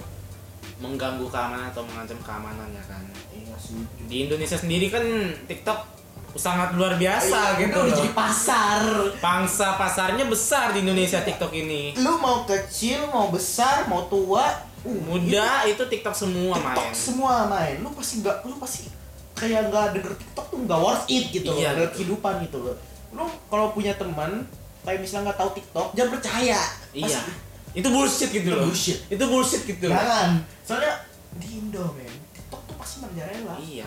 mengganggu 0.79 1.27
keamanan 1.27 1.71
atau 1.71 1.83
mengancam 1.83 2.19
keamanan 2.21 2.67
ya 2.71 2.83
kan. 2.85 3.03
Iya 3.33 3.55
sih. 3.57 3.81
Di 4.05 4.29
Indonesia 4.29 4.57
sendiri 4.59 4.87
kan 4.91 5.03
TikTok 5.47 5.98
sangat 6.31 6.69
luar 6.71 6.93
biasa 6.95 7.37
Iya, 7.55 7.59
gitu 7.61 7.75
udah 7.75 7.85
loh. 7.85 7.95
jadi 7.95 8.11
pasar 8.11 8.81
Pangsa 9.17 9.67
pasarnya 9.75 10.25
besar 10.25 10.71
di 10.71 10.81
Indonesia 10.81 11.19
TikTok 11.19 11.49
ini. 11.51 11.95
lu 11.95 12.13
mau 12.15 12.43
kecil 12.43 13.07
mau 13.07 13.27
besar 13.27 13.85
mau 13.85 14.05
tua 14.05 14.45
uh, 14.79 14.99
Muda 15.01 15.65
itu 15.65 15.81
TikTok 15.81 16.13
semua 16.13 16.53
itu 16.53 16.61
TikTok 16.61 16.85
main. 16.85 16.93
semua 16.95 17.33
main 17.45 17.75
lu 17.77 17.89
pasti 17.91 18.19
nggak 18.19 18.37
lu 18.43 18.55
pasti 18.57 18.85
kayak 19.33 19.67
nggak 19.67 19.85
denger 19.93 20.13
TikTok 20.15 20.45
tuh 20.47 20.59
nggak 20.59 20.79
worth 20.79 21.05
it 21.07 21.25
gitu 21.29 21.49
Iya, 21.51 21.71
loh 21.71 21.73
dalam 21.73 21.79
gitu. 21.81 21.93
kehidupan 21.95 22.33
gitu 22.43 22.57
loh 22.59 22.75
lu 23.09 23.23
kalau 23.47 23.71
punya 23.71 23.93
teman 23.93 24.45
kayak 24.79 24.99
misalnya 24.99 25.25
nggak 25.27 25.39
tahu 25.39 25.49
TikTok 25.53 25.87
jangan 25.93 26.11
percaya 26.13 26.59
Iya. 26.91 27.05
Pasti- 27.15 27.47
Itu 27.71 27.87
bullshit 27.87 28.29
gitu 28.29 28.49
loh. 28.49 28.65
Bullshit. 28.65 28.97
Itu 29.05 29.23
bullshit 29.23 29.61
gitu 29.61 29.85
loh. 29.85 29.93
Jangan. 29.93 30.41
Soalnya 30.59 31.05
di 31.37 31.47
Indo 31.55 31.85
men, 31.93 32.09
TikTok 32.31 32.65
tuh 32.65 32.73
pasti 32.73 32.97
menjarela. 32.99 33.53
Iya. 33.55 33.85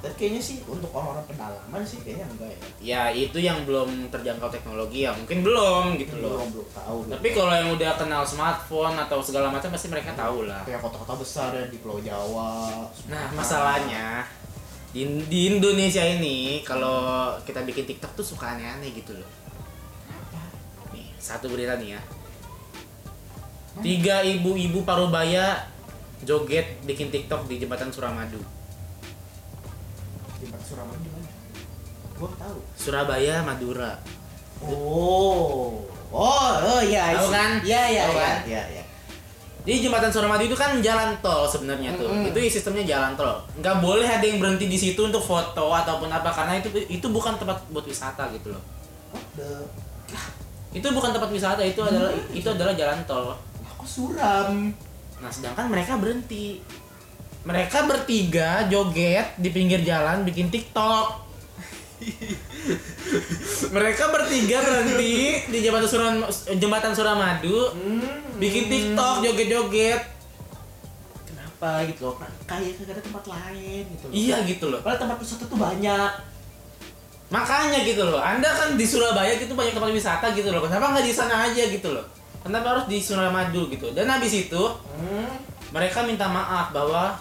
Dan 0.00 0.12
kayaknya 0.16 0.40
sih 0.40 0.64
untuk 0.64 0.88
orang-orang 0.96 1.28
pedalaman 1.28 1.84
sih 1.84 2.00
kayaknya 2.00 2.24
enggak 2.32 2.50
ya. 2.56 2.60
Ya 2.80 3.02
itu 3.12 3.36
yang 3.36 3.68
belum 3.68 4.08
terjangkau 4.08 4.48
teknologi 4.48 5.04
ya 5.04 5.12
mungkin 5.12 5.44
belum 5.44 6.00
gitu 6.00 6.16
loh. 6.24 6.40
Belum 6.40 6.48
belum 6.56 6.68
tahu. 6.72 6.98
Tapi 7.12 7.28
kalau 7.36 7.52
yang 7.52 7.70
udah 7.76 7.90
kenal 8.00 8.22
smartphone 8.24 8.96
atau 8.96 9.20
segala 9.20 9.52
macam 9.52 9.68
pasti 9.68 9.92
mereka 9.92 10.16
tahu 10.16 10.48
lah. 10.48 10.64
kayak 10.64 10.80
kota-kota 10.80 11.20
besar 11.20 11.52
ya 11.52 11.68
di 11.68 11.76
Pulau 11.84 12.00
Jawa. 12.00 12.88
Nah 13.12 13.28
Sumatera. 13.28 13.36
masalahnya 13.36 14.06
di, 14.96 15.04
di 15.28 15.40
Indonesia 15.52 16.00
ini 16.00 16.64
kalau 16.64 17.36
kita 17.44 17.60
bikin 17.68 17.84
TikTok 17.84 18.16
tuh 18.16 18.24
suka 18.24 18.56
aneh-aneh 18.56 18.96
gitu 18.96 19.12
loh. 19.20 19.30
Nih 20.96 21.12
satu 21.20 21.52
berita 21.52 21.76
nih 21.76 22.00
ya. 22.00 22.00
Tiga 23.84 24.24
ibu-ibu 24.24 24.80
parubaya 24.82 25.68
joget 26.24 26.80
bikin 26.88 27.12
TikTok 27.12 27.44
di 27.52 27.60
jembatan 27.60 27.92
Suramadu. 27.92 28.59
Di 30.40 30.48
mana? 31.10 31.28
Gua 32.16 32.30
tahu. 32.36 32.58
Surabaya, 32.76 33.44
Madura. 33.44 33.96
Oh. 34.60 35.84
Oh, 36.10 36.52
oh 36.58 36.80
iya. 36.82 37.16
Tahu 37.16 37.22
I 37.22 37.28
see. 37.28 37.32
kan? 37.32 37.50
Iya, 37.64 37.82
iya, 37.88 38.02
iya. 38.04 38.18
kan? 38.18 38.38
Iya, 38.44 38.62
iya. 38.76 38.84
Jadi 39.60 39.76
jembatan 39.86 40.08
Suramadu 40.08 40.44
itu 40.48 40.56
kan 40.56 40.80
jalan 40.80 41.12
tol 41.20 41.44
sebenarnya 41.44 41.92
tuh. 41.94 42.08
Mm-mm. 42.08 42.32
Itu 42.32 42.38
sistemnya 42.48 42.84
jalan 42.96 43.12
tol. 43.12 43.44
Nggak 43.60 43.76
boleh 43.84 44.08
ada 44.08 44.24
yang 44.24 44.40
berhenti 44.40 44.66
di 44.66 44.78
situ 44.80 44.98
untuk 45.04 45.20
foto 45.20 45.70
ataupun 45.70 46.08
apa 46.08 46.32
karena 46.32 46.56
itu 46.58 46.72
itu 46.88 47.06
bukan 47.12 47.36
tempat 47.36 47.60
buat 47.68 47.84
wisata 47.84 48.32
gitu 48.32 48.56
loh. 48.56 48.62
What 49.12 49.24
the? 49.36 49.68
Itu 50.72 50.86
bukan 50.96 51.12
tempat 51.12 51.28
wisata, 51.28 51.60
itu 51.60 51.82
adalah 51.82 52.10
itu 52.32 52.48
adalah 52.48 52.72
jalan 52.72 52.98
tol. 53.04 53.36
Aku 53.76 53.84
suram. 53.84 54.72
Nah, 55.20 55.30
sedangkan 55.30 55.68
mereka 55.68 56.00
berhenti. 56.00 56.64
Mereka 57.40 57.78
bertiga 57.84 58.66
joget 58.66 59.32
di 59.34 59.48
pinggir 59.48 59.80
jalan 59.80 60.22
bikin 60.22 60.48
TikTok. 60.48 61.32
mereka 63.70 64.08
bertiga 64.08 64.56
berhenti 64.58 65.12
di 65.46 65.58
jembatan 65.60 65.84
Suram 65.84 66.14
jembatan 66.50 66.92
Suramadu 66.92 67.58
Hmm. 67.70 68.36
bikin 68.36 68.66
TikTok 68.66 69.20
joget-joget. 69.20 70.00
Kenapa 71.22 71.84
gitu 71.84 72.08
loh? 72.08 72.16
Kayak 72.44 72.72
kagak 72.74 72.94
ada 72.94 73.02
tempat 73.02 73.24
lain 73.26 73.84
gitu 73.86 74.04
loh. 74.04 74.12
Iya 74.12 74.36
gitu 74.44 74.64
loh. 74.66 74.80
Padahal 74.80 75.00
tempat 75.02 75.18
wisata 75.18 75.44
tuh 75.44 75.58
banyak. 75.58 76.12
makanya 77.30 77.86
gitu 77.86 78.02
loh 78.02 78.18
anda 78.18 78.50
kan 78.50 78.74
di 78.74 78.82
Surabaya 78.82 79.38
gitu 79.38 79.54
banyak 79.54 79.70
tempat 79.70 79.94
wisata 79.94 80.34
gitu 80.34 80.50
loh 80.50 80.58
kenapa 80.58 80.90
nggak 80.90 81.06
di 81.06 81.14
sana 81.14 81.46
aja 81.46 81.62
gitu 81.62 81.94
loh 81.94 82.02
kenapa 82.42 82.74
harus 82.74 82.90
di 82.90 82.98
Suramadu 82.98 83.70
gitu 83.70 83.94
dan 83.94 84.10
habis 84.10 84.34
itu 84.34 84.58
Hmm. 84.90 85.30
mereka 85.70 86.02
minta 86.02 86.26
maaf 86.26 86.74
bahwa 86.74 87.14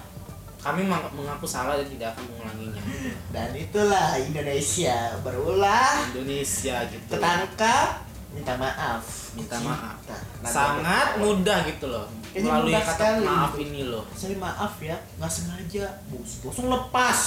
kami 0.60 0.84
meng- 0.84 1.12
mengaku 1.12 1.44
salah 1.44 1.74
dan 1.74 1.88
tidak 1.88 2.12
akan 2.12 2.24
mengulanginya. 2.28 2.84
Dan 3.30 3.50
itulah 3.54 4.16
Indonesia 4.16 5.16
berulah 5.20 6.04
Indonesia 6.10 6.84
gitu. 6.86 7.10
ketangkap 7.10 8.04
minta 8.30 8.54
maaf. 8.56 9.04
Minta 9.34 9.56
maaf. 9.58 9.96
Kita. 10.04 10.18
Nanti 10.40 10.52
sangat 10.52 11.08
mudah 11.18 11.60
gitu 11.64 11.86
loh 11.88 12.06
Ini 12.30 12.46
melalui 12.46 12.74
kata 12.74 12.92
sekali. 12.92 13.24
maaf 13.24 13.54
ini 13.58 13.82
loh. 13.84 14.04
Saya 14.12 14.36
maaf 14.36 14.74
ya 14.80 14.96
nggak 15.16 15.32
sengaja. 15.32 15.86
Bos 16.08 16.32
langsung 16.44 16.68
lepas. 16.68 17.20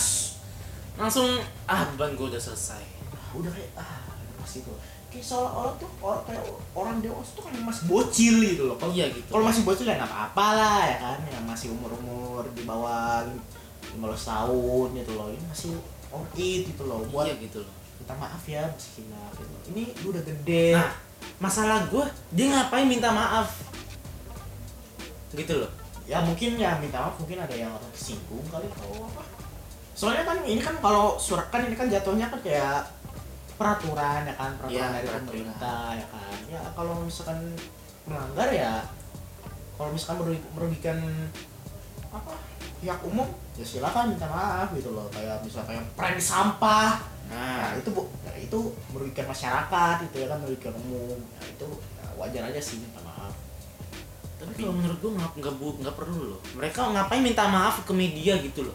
Langsung 0.94 1.28
ah 1.64 1.88
beban 1.88 2.12
gue 2.12 2.26
udah 2.28 2.38
selesai. 2.38 2.84
Ah, 3.10 3.32
udah 3.32 3.48
kayak 3.48 3.72
ah 3.74 3.98
lepas 4.12 4.52
itu 4.54 4.72
kayak 5.12 5.26
seolah-olah 5.28 5.76
tuh 5.76 5.90
orang 6.00 6.22
kayak 6.24 6.44
orang 6.72 6.96
dewasa 7.04 7.30
tuh 7.36 7.42
kan 7.44 7.52
masih 7.60 7.84
bocil 7.84 8.34
gitu 8.40 8.62
loh. 8.72 8.76
Kalau 8.80 8.92
iya 8.96 9.06
gitu. 9.12 9.28
Kalau 9.28 9.44
masih 9.44 9.62
bocil 9.68 9.84
ya 9.84 10.00
nggak 10.00 10.08
apa-apa 10.08 10.46
lah 10.56 10.80
ya 10.88 10.96
kan? 10.96 11.18
Yang 11.28 11.44
masih 11.44 11.68
umur-umur 11.76 12.48
di 12.56 12.62
bawah 12.64 13.28
15 13.92 14.00
tahun 14.00 14.86
gitu 14.96 15.12
loh. 15.12 15.28
Ini 15.28 15.44
masih 15.44 15.72
oke 16.08 16.48
gitu 16.64 16.82
loh 16.88 17.04
buat 17.12 17.28
iya 17.28 17.36
gitu 17.36 17.60
loh. 17.60 17.74
minta 18.02 18.18
maaf 18.18 18.42
ya 18.50 18.66
masih 18.66 18.92
hilaf 18.98 19.30
gitu. 19.38 19.54
ini 19.70 19.82
lu 20.02 20.10
udah 20.10 20.24
gede. 20.26 20.74
Nah 20.74 20.90
masalah 21.38 21.86
gue 21.86 22.04
dia 22.34 22.50
ngapain 22.50 22.88
minta 22.88 23.12
maaf? 23.12 23.62
Gitu 25.36 25.54
loh. 25.60 25.70
Ya 26.08 26.18
mungkin 26.24 26.58
ya 26.58 26.80
minta 26.82 26.98
maaf 26.98 27.14
mungkin 27.20 27.38
ada 27.38 27.54
yang 27.54 27.70
tersinggung 27.92 28.42
kali 28.50 28.66
atau 28.66 29.06
apa. 29.06 29.22
Soalnya 29.94 30.24
kan 30.26 30.38
ini 30.42 30.58
kan 30.58 30.74
kalau 30.82 31.14
surat 31.20 31.46
kan 31.52 31.62
ini 31.68 31.76
kan 31.78 31.86
jatuhnya 31.86 32.26
kan 32.26 32.40
kayak 32.42 33.01
peraturan 33.62 34.20
ya 34.26 34.34
kan? 34.34 34.50
Peraturan 34.58 34.74
Iya, 34.74 34.84
dari 34.84 35.06
peraturan. 35.06 35.22
pemerintah 35.22 35.82
ya 35.94 36.06
kan? 36.10 36.36
Ya 36.50 36.60
kalau 36.74 36.94
misalkan 37.00 37.38
melanggar 38.02 38.48
ya 38.50 38.72
kalau 39.78 39.90
misalkan 39.94 40.16
merugi- 40.20 40.48
merugikan 40.52 40.98
apa? 42.10 42.32
Pihak 42.82 42.98
umum 43.06 43.28
ya 43.54 43.62
silakan 43.62 44.10
minta 44.12 44.26
maaf 44.26 44.68
gitu 44.74 44.90
loh. 44.90 45.06
Kayak 45.14 45.38
misalnya 45.46 45.66
kayak 45.70 45.84
premi 45.94 46.22
sampah. 46.22 46.98
Nah. 47.30 47.58
Nah 47.62 47.70
itu 47.78 47.88
bu 47.94 48.02
ya 48.26 48.32
itu 48.36 48.58
merugikan 48.90 49.26
masyarakat 49.30 49.96
itu 50.10 50.16
ya 50.18 50.26
kan? 50.26 50.38
Merugikan 50.42 50.74
umum. 50.76 51.16
Nah 51.16 51.46
itu 51.46 51.66
ya, 51.96 52.06
wajar 52.18 52.42
aja 52.50 52.60
sih 52.60 52.82
minta 52.82 52.98
maaf. 53.06 53.30
Tapi 54.42 54.58
kalau 54.58 54.74
menurut 54.74 54.98
gue 54.98 55.10
nggak 55.14 55.54
nggak 55.78 55.94
perlu 55.94 56.34
loh. 56.34 56.40
Mereka 56.58 56.80
ngapain 56.90 57.22
minta 57.22 57.46
maaf 57.46 57.86
ke 57.86 57.94
media 57.94 58.34
gitu 58.42 58.66
loh 58.66 58.74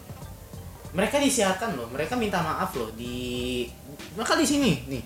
mereka 0.96 1.20
disiarkan 1.20 1.76
loh 1.76 1.88
mereka 1.92 2.16
minta 2.16 2.40
maaf 2.40 2.72
loh 2.76 2.88
di 2.96 3.66
mereka 4.16 4.38
di 4.38 4.46
sini 4.48 4.72
nih 4.88 5.02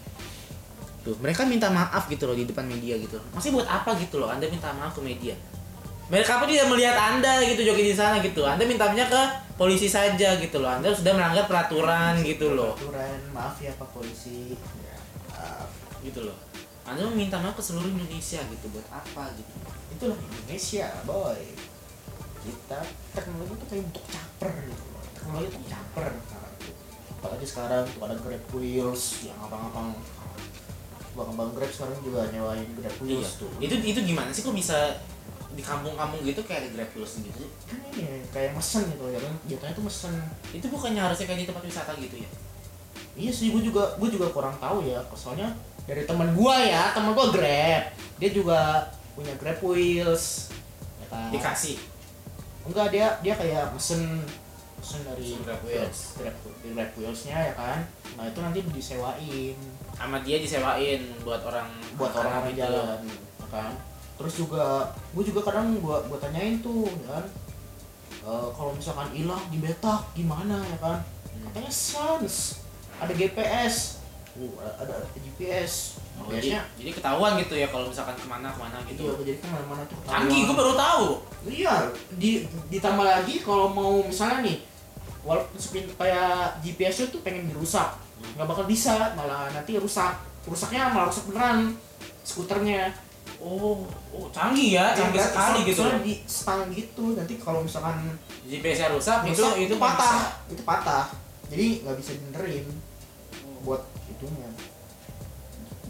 tuh 1.03 1.19
mereka 1.19 1.43
minta 1.43 1.67
maaf 1.67 2.07
gitu 2.07 2.31
loh 2.31 2.37
di 2.39 2.47
depan 2.47 2.63
media 2.63 2.95
gitu 2.99 3.19
loh. 3.19 3.27
masih 3.35 3.51
buat 3.51 3.67
apa 3.67 3.99
gitu 3.99 4.23
loh 4.23 4.31
anda 4.31 4.47
minta 4.47 4.71
maaf 4.71 4.95
ke 4.95 5.03
media 5.03 5.35
mereka 6.07 6.39
pun 6.39 6.47
tidak 6.47 6.69
melihat 6.71 6.95
anda 6.95 7.43
gitu 7.43 7.67
joget 7.67 7.87
di 7.91 7.97
sana 7.97 8.23
gitu 8.23 8.47
anda 8.47 8.63
mintanya 8.63 9.09
ke 9.11 9.23
polisi 9.59 9.91
saja 9.91 10.39
gitu 10.39 10.63
loh 10.63 10.71
anda 10.71 10.95
sudah 10.95 11.13
melanggar 11.15 11.51
peraturan 11.51 12.23
gitu 12.23 12.55
loh 12.55 12.79
Peraturan, 12.79 13.19
maaf 13.35 13.57
ya 13.59 13.73
Pak 13.75 13.89
Polisi. 13.95 14.55
Ya, 14.55 14.99
maaf. 15.35 15.71
gitu 16.05 16.27
loh 16.29 16.37
anda 16.87 17.03
meminta 17.11 17.41
maaf 17.43 17.59
ke 17.59 17.63
seluruh 17.65 17.89
Indonesia 17.91 18.39
gitu 18.39 18.67
buat 18.71 18.87
apa 18.93 19.33
gitu 19.35 19.55
Itulah 19.93 20.17
Indonesia, 20.19 20.89
boy. 21.05 21.39
Kita 22.43 22.81
teknologi 23.15 23.55
itu 23.55 23.65
kayak 23.71 23.85
untuk 23.87 24.05
caper 24.11 24.53
gitu 24.67 24.92
Teknologi 25.23 25.47
itu 25.55 25.59
caper 25.71 26.07
sekarang. 26.11 26.55
Apalagi 27.23 27.47
sekarang 27.47 27.83
tuh 27.87 28.01
ada 28.03 28.17
Grab 28.19 28.45
Wheels 28.51 29.03
yang 29.23 29.39
abang-abang 29.39 29.95
abang-abang 31.15 31.51
Grab 31.55 31.71
sekarang 31.71 31.99
juga 32.03 32.27
nyewain 32.35 32.67
Grab 32.75 32.95
Iya. 32.99 33.23
Wheels 33.23 33.31
tuh. 33.39 33.51
Itu 33.63 33.75
itu 33.79 34.01
gimana 34.03 34.35
sih 34.35 34.43
kok 34.43 34.53
bisa 34.53 34.99
di 35.53 35.61
kampung-kampung 35.61 36.25
gitu 36.25 36.41
kayak 36.49 36.65
ada 36.65 36.69
grab 36.73 36.91
wheels 36.97 37.21
gitu? 37.21 37.45
Kan 37.69 37.77
ini 37.93 38.25
kayak 38.33 38.57
mesen 38.57 38.89
gitu 38.89 39.05
ya 39.13 39.21
kan. 39.21 39.33
Jatuhnya 39.45 39.75
tuh 39.77 39.85
mesen. 39.85 40.15
Itu 40.49 40.67
bukannya 40.73 41.01
harusnya 41.05 41.27
kayak 41.29 41.41
di 41.45 41.49
tempat 41.49 41.63
wisata 41.69 41.93
gitu 42.01 42.17
ya? 42.25 42.31
Iya 43.13 43.29
sih, 43.29 43.53
gue 43.53 43.61
juga 43.61 43.93
gue 44.01 44.09
juga 44.09 44.33
kurang 44.33 44.57
tahu 44.57 44.89
ya. 44.89 45.05
Soalnya 45.13 45.53
dari 45.85 46.07
teman 46.09 46.33
gua 46.33 46.57
ya, 46.63 46.95
teman 46.97 47.13
gua 47.13 47.29
Grab. 47.29 47.93
Dia 48.17 48.31
juga 48.33 48.89
punya 49.13 49.35
Grab 49.37 49.61
Wheels. 49.61 50.55
Ya 51.05 51.07
kan? 51.13 51.29
Dikasih. 51.31 51.77
enggak 52.63 52.95
dia 52.95 53.19
dia 53.27 53.35
kayak 53.35 53.75
mesen 53.75 54.23
mesen 54.93 55.09
dari 55.09 55.29
Grab 55.41 55.61
Wheels. 55.65 56.21
Grab, 56.21 56.37
Grab 56.69 56.91
Wheelsnya 56.95 57.37
ya 57.49 57.55
kan 57.57 57.81
nah 58.13 58.29
itu 58.29 58.39
nanti 58.39 58.61
disewain 58.69 59.57
Sama 59.93 60.21
dia 60.21 60.37
disewain 60.37 61.01
buat 61.25 61.41
orang 61.43 61.69
buat 61.97 62.13
orang-orang 62.13 62.53
gitu. 62.53 62.61
jalan 62.61 63.01
ya 63.09 63.47
kan 63.49 63.73
terus 64.13 64.35
juga 64.37 64.65
gue 65.11 65.25
juga 65.25 65.41
kadang 65.43 65.81
gua 65.81 66.05
gua 66.05 66.19
tanyain 66.21 66.61
tuh 66.61 66.85
ya 67.01 67.09
kan 67.11 67.27
Eh, 68.23 68.49
kalau 68.55 68.71
misalkan 68.71 69.11
hilang 69.11 69.43
di 69.51 69.59
betak 69.59 70.07
gimana 70.13 70.63
ya 70.63 70.79
kan 70.79 70.99
Hmm. 71.33 71.49
katanya 71.49 71.73
sans 71.73 72.61
ada 72.95 73.11
GPS 73.11 73.99
uh, 74.37 74.47
ada, 74.79 75.03
ada 75.03 75.19
GPS 75.19 75.99
Oh, 76.15 76.29
jadi, 76.29 76.55
biasanya 76.55 76.63
jadi 76.79 76.91
ketahuan 76.93 77.33
gitu 77.41 77.55
ya 77.57 77.67
kalau 77.67 77.89
misalkan 77.89 78.15
ke 78.15 78.23
mana 78.23 78.53
ke 78.53 78.61
mana 78.61 78.79
iya 78.79 78.91
gitu. 78.95 79.11
jadi 79.19 79.39
ke 79.41 79.49
mana-mana 79.49 79.83
tuh 79.89 79.97
Canggih, 80.05 80.45
gue 80.45 80.55
baru 80.55 80.75
tahu. 80.77 81.07
Iya, 81.43 81.75
di 82.15 82.31
ditambah 82.69 83.03
lagi 83.03 83.41
kalau 83.41 83.67
mau 83.67 84.05
misalnya 84.05 84.45
nih, 84.45 84.61
walaupun 85.23 85.57
kayak 85.99 86.59
GPS 86.63 87.11
itu 87.11 87.19
pengen 87.23 87.47
dirusak, 87.51 87.95
nggak 88.35 88.47
bakal 88.47 88.65
bisa, 88.67 89.15
malah 89.15 89.51
nanti 89.55 89.79
rusak. 89.79 90.19
Rusaknya 90.43 90.91
malah 90.91 91.07
rusak 91.11 91.31
beneran 91.31 91.79
skuternya. 92.27 92.91
Oh, 93.43 93.87
oh 94.15 94.27
canggih 94.31 94.79
ya, 94.79 94.95
canggih 94.95 95.19
Iya, 95.19 95.27
sekali 95.31 95.59
gitu. 95.67 95.83
Soalnya 95.83 96.03
di 96.07 96.15
stang 96.27 96.63
gitu, 96.71 97.19
nanti 97.19 97.35
kalau 97.43 97.63
misalkan 97.63 98.15
GPS-nya 98.47 98.95
rusak, 98.95 99.27
itu 99.27 99.43
rusak, 99.43 99.55
itu 99.59 99.75
patah, 99.79 100.19
itu 100.47 100.63
patah. 100.63 101.05
Jadi 101.51 101.67
nggak 101.83 101.97
bisa 101.99 102.11
dibenerin 102.19 102.67
bisa. 102.71 103.59
buat 103.67 103.83
itunya. 104.11 104.49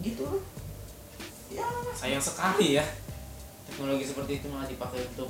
Gitu. 0.01 0.29
Ya, 1.53 1.68
Sayang 1.92 2.25
sekali 2.25 2.81
ya. 2.81 2.85
Teknologi 3.68 4.05
seperti 4.09 4.40
itu 4.40 4.47
malah 4.49 4.68
dipakai 4.68 5.05
untuk 5.12 5.29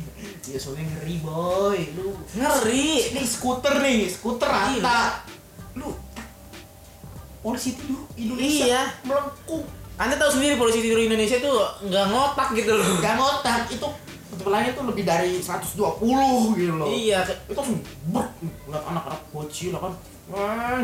anak-anak. 0.00 0.46
ya 0.46 0.58
soalnya 0.58 0.84
ngeri 0.88 1.16
boy, 1.18 1.78
lu 1.92 2.14
Ngeri. 2.32 2.88
ini 3.10 3.22
skuter 3.22 3.74
nih, 3.78 4.06
skuter 4.06 4.46
Gila. 4.46 4.80
rata. 4.80 5.02
Lu 5.74 5.90
polisi 7.38 7.70
tidur 7.72 8.02
Indonesia 8.14 8.66
Iya. 8.66 8.82
melengkung 9.02 9.64
Anda 9.94 10.14
tahu 10.14 10.30
sendiri 10.32 10.54
polisi 10.54 10.78
tidur 10.78 10.98
Indonesia 11.00 11.38
tuh 11.38 11.58
nggak 11.82 12.06
ngotak 12.08 12.48
gitu 12.52 12.70
loh. 12.72 12.86
gak 12.98 13.14
ngotak 13.14 13.66
itu 13.68 13.86
ketebalannya 14.28 14.70
tuh 14.72 14.84
lebih 14.86 15.02
dari 15.02 15.38
120 15.38 15.74
gitu 16.54 16.72
loh 16.72 16.86
Iya, 16.86 17.18
itu 17.24 17.52
langsung 17.52 17.78
bruk 18.06 18.28
ngeliat 18.64 18.84
anak-anak 18.84 19.22
bocil 19.28 19.74
kan 19.74 19.94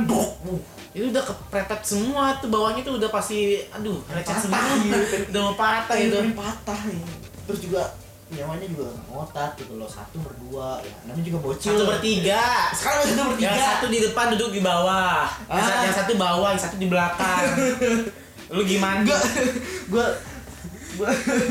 bruk 0.02 0.30
uh, 0.42 0.58
itu 0.90 1.06
udah 1.10 1.22
kepretet 1.22 1.80
semua 1.84 2.38
tuh 2.38 2.48
bawahnya 2.48 2.82
tuh 2.82 2.96
udah 2.96 3.10
pasti 3.10 3.60
aduh 3.68 3.98
recet 4.08 4.34
semua 4.40 4.62
gitu. 4.80 4.98
udah 5.30 5.40
mau 5.42 5.54
patah 5.54 5.96
itu 5.96 6.16
itu 6.16 6.34
patah 6.34 6.80
nih 6.84 6.98
terus 7.44 7.60
juga 7.60 7.82
nyawanya 8.32 8.66
juga 8.66 8.88
nggak 8.88 9.06
ngotak 9.12 9.50
gitu 9.60 9.76
loh 9.76 9.84
satu 9.84 10.16
berdua 10.24 10.80
ya 10.80 10.94
namanya 11.04 11.24
juga 11.24 11.38
bocil. 11.44 11.76
Satu 11.76 11.84
bertiga. 11.84 12.44
Sekarang 12.72 13.02
satu 13.04 13.22
bertiga. 13.30 13.46
Yang 13.52 13.60
satu 13.60 13.86
di 13.92 13.98
depan 14.00 14.26
duduk 14.32 14.50
di 14.50 14.62
bawah. 14.64 15.28
Yang, 15.46 15.60
Ah. 15.60 15.68
satu, 15.68 15.82
yang 15.84 15.96
satu 15.96 16.12
bawah 16.16 16.48
yang 16.50 16.62
satu 16.62 16.76
di 16.80 16.88
belakang. 16.88 17.44
Lu 18.54 18.62
gimana? 18.64 19.04
Gua 19.04 19.18
gua 19.92 20.06
gua 20.96 21.08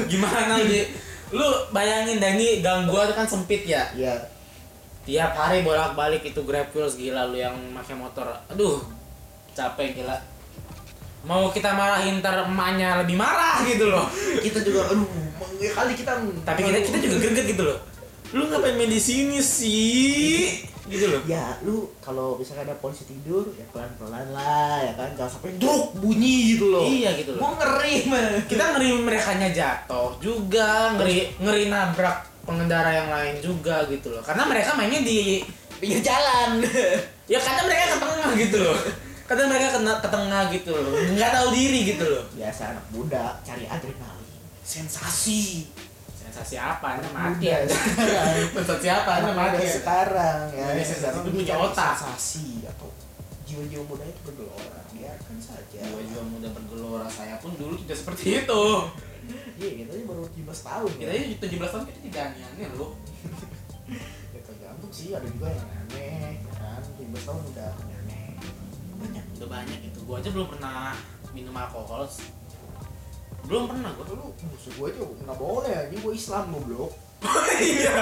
gimana 0.07 0.55
lu 0.55 0.79
lu 1.33 1.47
bayangin 1.69 2.21
dah 2.21 2.31
ini 2.31 2.62
gang 2.62 2.86
gua 2.86 3.05
tuh 3.05 3.15
kan 3.17 3.27
sempit 3.27 3.65
ya? 3.65 3.86
Ya 3.93 4.13
tiap 5.03 5.36
hari 5.36 5.67
bolak 5.67 5.99
balik 5.99 6.23
itu 6.23 6.39
grab 6.47 6.71
wheels 6.71 6.95
gila 6.95 7.27
lu 7.27 7.36
yang 7.36 7.53
pakai 7.75 7.93
motor. 7.93 8.23
Aduh 8.49 8.79
capek 9.53 9.99
gila 9.99 10.15
mau 11.23 11.47
kita 11.55 11.71
marahin 11.71 12.19
ntar 12.19 12.43
emaknya 12.43 12.99
lebih 12.99 13.15
marah 13.15 13.63
gitu 13.63 13.88
loh. 13.88 14.12
Kita 14.43 14.59
juga 14.59 14.91
aduh 14.91 15.07
ya 15.59 15.71
kali 15.71 15.95
kita 15.95 16.19
tapi 16.43 16.59
kita 16.67 16.79
kita 16.83 16.97
juga 16.99 17.17
greget 17.23 17.45
gitu 17.55 17.63
loh. 17.63 17.77
Lu 18.36 18.49
ngapain 18.51 18.75
main 18.75 18.91
di 18.91 18.99
sini 18.99 19.39
sih? 19.39 20.67
Gitu 20.83 21.05
loh. 21.07 21.23
Ya 21.23 21.55
lu 21.63 21.88
kalau 22.03 22.36
misalnya 22.36 22.67
ada 22.67 22.75
polisi 22.75 23.07
tidur 23.07 23.47
ya 23.55 23.63
pelan 23.71 23.88
pelan 23.95 24.36
lah 24.36 24.83
ya 24.83 24.93
kan. 24.99 25.15
Jangan 25.15 25.31
sampai 25.39 25.55
druk 25.55 25.95
bunyi 26.03 26.59
gitu 26.59 26.67
loh. 26.67 26.83
Iya 26.83 27.15
gitu 27.15 27.39
loh. 27.39 27.39
Gua 27.39 27.51
ngeri 27.55 27.95
man 28.12 28.23
kita 28.43 28.63
ngeri 28.75 28.89
mereka 28.99 29.31
jatuh 29.39 30.19
juga 30.19 30.91
ngeri 30.99 31.39
ngeri 31.39 31.71
nabrak 31.71 32.27
pengendara 32.43 32.91
yang 32.91 33.07
lain 33.07 33.39
juga 33.39 33.88
gitu 33.88 34.12
loh. 34.12 34.19
Karena 34.19 34.43
mereka 34.43 34.75
mainnya 34.75 34.99
di 34.99 35.39
pinggir 35.79 36.03
jalan. 36.03 36.59
Ya 37.23 37.39
kadang 37.39 37.71
mereka 37.71 37.95
ke 37.95 37.97
tengah 38.03 38.31
gitu 38.36 38.57
loh 38.59 38.75
kadang 39.33 39.49
mereka 39.49 39.81
kena 39.81 39.93
ke 39.97 40.09
tengah 40.13 40.41
gitu 40.53 40.71
loh. 40.77 40.93
Nggak 40.93 41.29
tahu 41.33 41.47
diri 41.57 41.79
gitu 41.89 42.05
loh. 42.05 42.23
Biasa 42.37 42.61
anak 42.77 42.85
muda 42.93 43.41
cari 43.41 43.65
adrenalin. 43.65 44.37
Sensasi. 44.61 45.73
Sensasi 46.13 46.55
apa? 46.61 47.01
Anda 47.01 47.09
mati 47.09 47.49
sekarang 47.49 48.37
sensasi 48.61 48.87
apa? 48.93 49.11
Anda 49.17 49.31
mati 49.33 49.65
sekarang 49.65 50.39
ya. 50.53 50.65
Jadi 50.69 50.83
sensasi 50.85 51.17
itu 51.17 51.29
punya 51.33 51.55
otak. 51.57 51.97
sensasi 51.97 52.61
atau 52.69 52.93
jiwa-jiwa 53.49 53.83
muda 53.89 54.05
itu 54.05 54.21
bergelora 54.21 54.81
biarkan 54.93 55.37
saja. 55.41 55.81
Jiwa 55.81 56.01
jiwa 56.05 56.23
muda 56.29 56.47
bergelora. 56.53 57.07
Saya 57.09 57.41
pun 57.41 57.57
dulu 57.57 57.73
tidak 57.81 57.97
seperti 57.97 58.45
itu. 58.45 58.63
Iya 59.57 59.69
kita 59.81 59.91
aja 59.97 60.03
baru 60.05 60.23
17 60.29 60.45
tahun 60.45 60.91
kita 61.01 61.09
ya. 61.09 61.21
aja 61.25 61.35
17 61.41 61.73
tahun 61.73 61.83
kita 61.89 61.99
tidak 62.05 62.21
aneh-aneh 62.29 62.69
loh. 62.77 62.91
Ya 64.33 64.39
tergantung 64.41 64.89
sih 64.95 65.11
ada 65.11 65.27
juga 65.27 65.51
yang 65.51 65.69
aneh 65.69 66.39
ya 66.39 66.51
kan? 66.55 66.81
17 66.97 67.27
tahun 67.27 67.41
udah 67.51 67.69
aneh 67.83 67.92
banyak 69.03 69.23
udah 69.35 69.49
banyak 69.51 69.79
itu. 69.83 69.99
Gua 70.07 70.15
aja 70.23 70.29
belum 70.31 70.47
pernah 70.47 70.95
minum 71.35 71.51
alkohol 71.51 72.07
belum 73.43 73.67
pernah 73.67 73.91
gua. 73.99 74.05
Dulu 74.07 74.25
musuh 74.47 74.71
gue 74.71 74.87
aja 74.87 75.03
nggak 75.03 75.35
boleh 75.35 75.79
ini 75.91 75.97
gue 75.99 76.13
Islam 76.15 76.55
goblok. 76.55 76.95
Iya. 77.55 77.95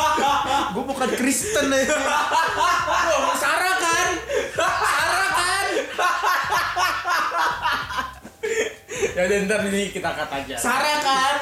Gue 0.72 0.84
bukan 0.88 1.12
Kristen 1.12 1.68
ya. 1.68 1.92
Loh, 1.92 3.36
Sarah 3.36 3.76
kan? 3.76 4.08
Sarah 4.56 5.30
kan? 5.36 5.66
Ya 9.12 9.20
udah 9.28 9.38
ntar 9.44 9.60
ini 9.68 9.92
kita 9.92 10.08
cut 10.16 10.32
aja. 10.32 10.56
Sarah 10.56 10.98
kan? 11.04 11.34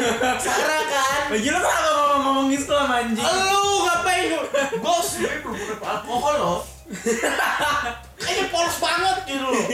Sarah 0.43 0.83
kan? 0.91 1.21
Lagi 1.31 1.49
lo 1.55 1.59
kenapa 1.63 1.91
ngomong-ngomong 1.95 2.51
Islam 2.51 2.87
anjing? 2.91 3.23
Lu 3.23 3.63
ngapain 3.87 4.25
lu? 4.35 4.41
Bos 4.83 5.09
gue 5.23 5.35
belum 5.39 5.55
pernah 5.55 6.03
alkohol 6.03 6.35
loh 6.35 6.61
kayaknya 8.17 8.45
polos 8.49 8.77
banget 8.81 9.17
gitu 9.29 9.45
loh 9.45 9.68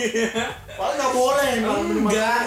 Padahal 0.74 0.94
nggak 0.94 1.12
boleh 1.12 1.48
emang 1.56 1.80
Enggak. 2.04 2.40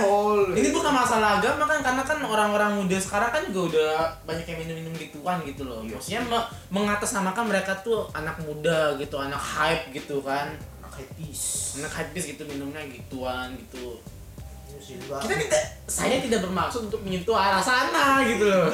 ini 0.54 0.70
bukan 0.70 0.91
masalah 0.91 1.30
agama 1.38 1.63
kan 1.63 1.80
karena 1.82 2.04
kan 2.04 2.20
orang-orang 2.20 2.72
muda 2.78 2.98
sekarang 2.98 3.30
kan 3.30 3.43
juga 3.48 3.62
udah 3.72 3.96
banyak 4.24 4.46
yang 4.46 4.60
minum-minum 4.62 4.93
gituan 4.93 5.38
gitu 5.41 5.63
loh 5.63 5.82
Iya. 5.82 5.96
maksudnya 5.96 6.22
me- 6.24 6.48
mengatasnamakan 6.70 7.46
mereka 7.48 7.72
tuh 7.80 8.06
anak 8.12 8.38
muda 8.39 8.96
gitu 8.96 9.15
anak 9.15 9.39
hype 9.39 9.91
gitu 9.91 10.20
kan 10.20 10.54
anak 10.80 10.93
hippies 10.98 11.41
anak 11.78 11.91
hype 11.93 12.12
gitu 12.13 12.43
minumnya 12.43 12.82
gituan 12.86 13.56
gitu. 13.56 13.98
Kita 15.18 15.34
tidak 15.36 15.64
saya 15.88 16.20
tidak 16.20 16.44
bermaksud 16.44 16.88
untuk 16.88 17.02
menyentuh 17.02 17.34
arah 17.34 17.60
sana 17.60 18.22
gitu 18.24 18.46
loh. 18.46 18.68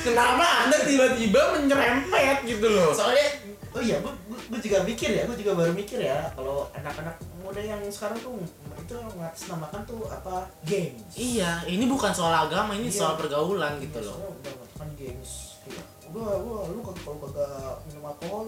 Kenapa 0.00 0.68
anda 0.68 0.76
tiba-tiba 0.80 1.40
menyerempet 1.56 2.44
gitu 2.44 2.66
loh? 2.68 2.92
Soalnya 2.92 3.28
oh 3.74 3.82
iya 3.82 3.98
gue, 3.98 4.12
gue, 4.30 4.60
juga 4.62 4.86
mikir 4.86 5.10
ya 5.10 5.22
gue 5.26 5.34
juga 5.34 5.52
baru 5.58 5.72
mikir 5.74 5.98
ya 5.98 6.30
kalau 6.32 6.70
anak-anak 6.70 7.18
muda 7.42 7.58
yang 7.58 7.82
sekarang 7.90 8.14
tuh 8.22 8.38
itu 8.78 8.94
mengatasnamakan 8.94 9.80
tuh 9.82 10.00
apa 10.06 10.46
games. 10.62 11.02
Iya 11.16 11.64
ini 11.66 11.84
bukan 11.84 12.12
soal 12.14 12.30
agama 12.30 12.72
ini 12.72 12.86
Iya. 12.86 12.98
soal 13.02 13.14
pergaulan 13.18 13.80
gitu 13.82 13.98
Iya, 13.98 14.08
loh. 14.12 14.16
udah 14.38 14.52
mengatakan 14.54 14.88
games. 14.94 15.30
Iya. 15.64 15.82
udah 16.14 16.38
gua 16.38 16.70
lu 16.70 16.78
kan 16.84 16.94
kalau 17.02 17.18
kagak 17.26 17.74
minum 17.90 18.04
alkohol 18.06 18.46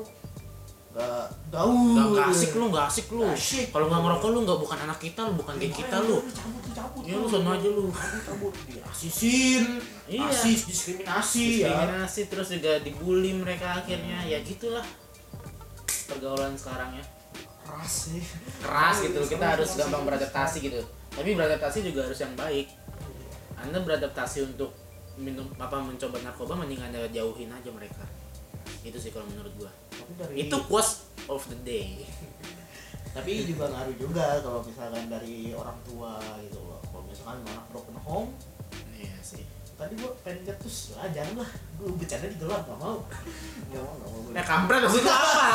gak 0.96 1.28
gaul 1.52 2.16
Gak, 2.16 2.32
asik 2.32 2.52
lu, 2.56 2.72
gak 2.72 2.88
asik 2.88 3.06
lu. 3.12 3.28
Kalau 3.68 3.87
nggak 3.92 4.00
ngerokok 4.00 4.28
lu 4.32 4.38
nggak 4.48 4.59
bukan 4.64 4.78
anak 4.88 4.98
kita, 4.98 5.20
lu 5.28 5.32
bukan 5.37 5.54
geng 5.61 5.74
kita 5.76 5.96
lu. 6.00 6.24
cabut 6.24 6.62
lu 6.64 6.72
cabut. 6.72 7.02
Ya 7.04 7.14
lu 7.20 7.26
sono 7.28 7.50
aja 7.52 7.68
lu. 7.68 7.87
cabut 8.24 8.54
dirasisin. 8.64 9.62
Iya. 10.09 10.24
rasis 10.24 10.61
diskriminasi 10.64 11.44
ya. 11.61 11.68
Diskriminasi 11.68 12.20
terus 12.32 12.48
juga 12.48 12.72
dibully 12.80 13.37
mereka 13.37 13.85
akhirnya. 13.85 14.24
Ya 14.24 14.40
gitulah. 14.40 14.85
Pergaulan 16.09 16.56
sekarang 16.56 16.96
ya. 16.96 17.04
Keras 17.61 17.92
sih. 18.09 18.22
Keras 18.64 18.96
gitu. 19.04 19.20
Iya, 19.20 19.30
kita 19.37 19.44
sama- 19.44 19.52
harus 19.52 19.68
sama- 19.68 19.78
gampang 19.85 20.00
sama- 20.00 20.09
beradaptasi 20.09 20.56
gitu. 20.64 20.80
Tapi 21.12 21.30
beradaptasi 21.37 21.78
juga 21.85 22.00
harus 22.09 22.18
yang 22.18 22.32
baik. 22.32 22.66
Anda 23.61 23.78
beradaptasi 23.85 24.48
untuk 24.48 24.72
minum 25.16 25.48
apa 25.56 25.80
mencoba 25.80 26.20
narkoba 26.20 26.52
mending 26.61 26.80
anda 26.80 27.00
jauhin 27.09 27.48
aja 27.48 27.72
mereka 27.72 28.04
itu 28.87 28.99
sih 29.03 29.11
kalau 29.11 29.27
menurut 29.27 29.53
gua. 29.59 29.72
Tapi 29.90 30.12
dari 30.14 30.35
itu 30.46 30.57
quotes 30.70 31.11
of 31.27 31.42
the 31.51 31.59
day. 31.66 32.07
Tapi 33.16 33.49
juga 33.49 33.72
ngaruh 33.72 33.96
juga 33.96 34.44
kalau 34.44 34.61
misalkan 34.62 35.09
dari 35.09 35.51
orang 35.57 35.79
tua 35.83 36.20
gitu 36.44 36.61
loh. 36.62 36.81
Kalau 36.88 37.05
misalkan 37.09 37.38
anak 37.49 37.64
broken 37.72 37.99
home 38.05 38.31
tadi 39.77 39.93
gua 39.95 40.09
pengen 40.21 40.41
jatuh 40.43 40.73
lah 40.97 41.09
jangan 41.11 41.35
lah. 41.39 41.51
Gua 41.77 41.89
bercanda 41.93 42.27
di 42.27 42.37
gelap 42.37 42.62
gak 42.65 42.79
mau. 42.79 42.99
Gak 43.69 43.79
mau 43.79 43.95
gak 43.95 44.09
mau 44.09 44.21
nah 44.33 44.43
kampret 44.43 44.81
maksud 44.83 45.01
lu 45.01 45.09
apa. 45.09 45.49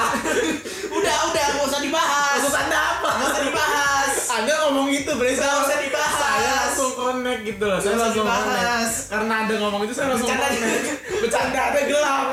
Udah 0.89 1.15
udah 1.27 1.45
gak 1.51 1.65
usah 1.65 1.81
dibahas. 1.81 2.37
Maksud 2.37 2.55
anda 2.55 2.77
apa 2.79 3.09
gak 3.11 3.27
usah 3.27 3.43
dibahas. 3.43 4.11
Anda 4.31 4.53
ngomong 4.63 4.87
itu 4.89 5.11
berarti 5.11 5.35
Gak 5.35 5.43
saya 5.43 5.57
usah 5.59 5.77
dibahas. 5.79 6.15
saya 6.17 6.51
langsung 6.55 6.91
connect 6.93 7.41
gitu 7.43 7.63
loh. 7.63 7.77
Saya 7.77 7.83
Gak 7.83 7.93
usah 7.93 8.03
langsung 8.03 8.23
dibahas. 8.23 8.45
connect 8.45 8.93
karena 9.11 9.33
anda 9.35 9.53
ngomong 9.57 9.81
itu 9.83 9.93
saya 9.93 10.07
langsung 10.09 10.27
Bercanda. 10.29 10.47
connect. 10.47 10.85
Bercanda 11.21 11.59
anda 11.63 11.81
gelap. 11.83 12.25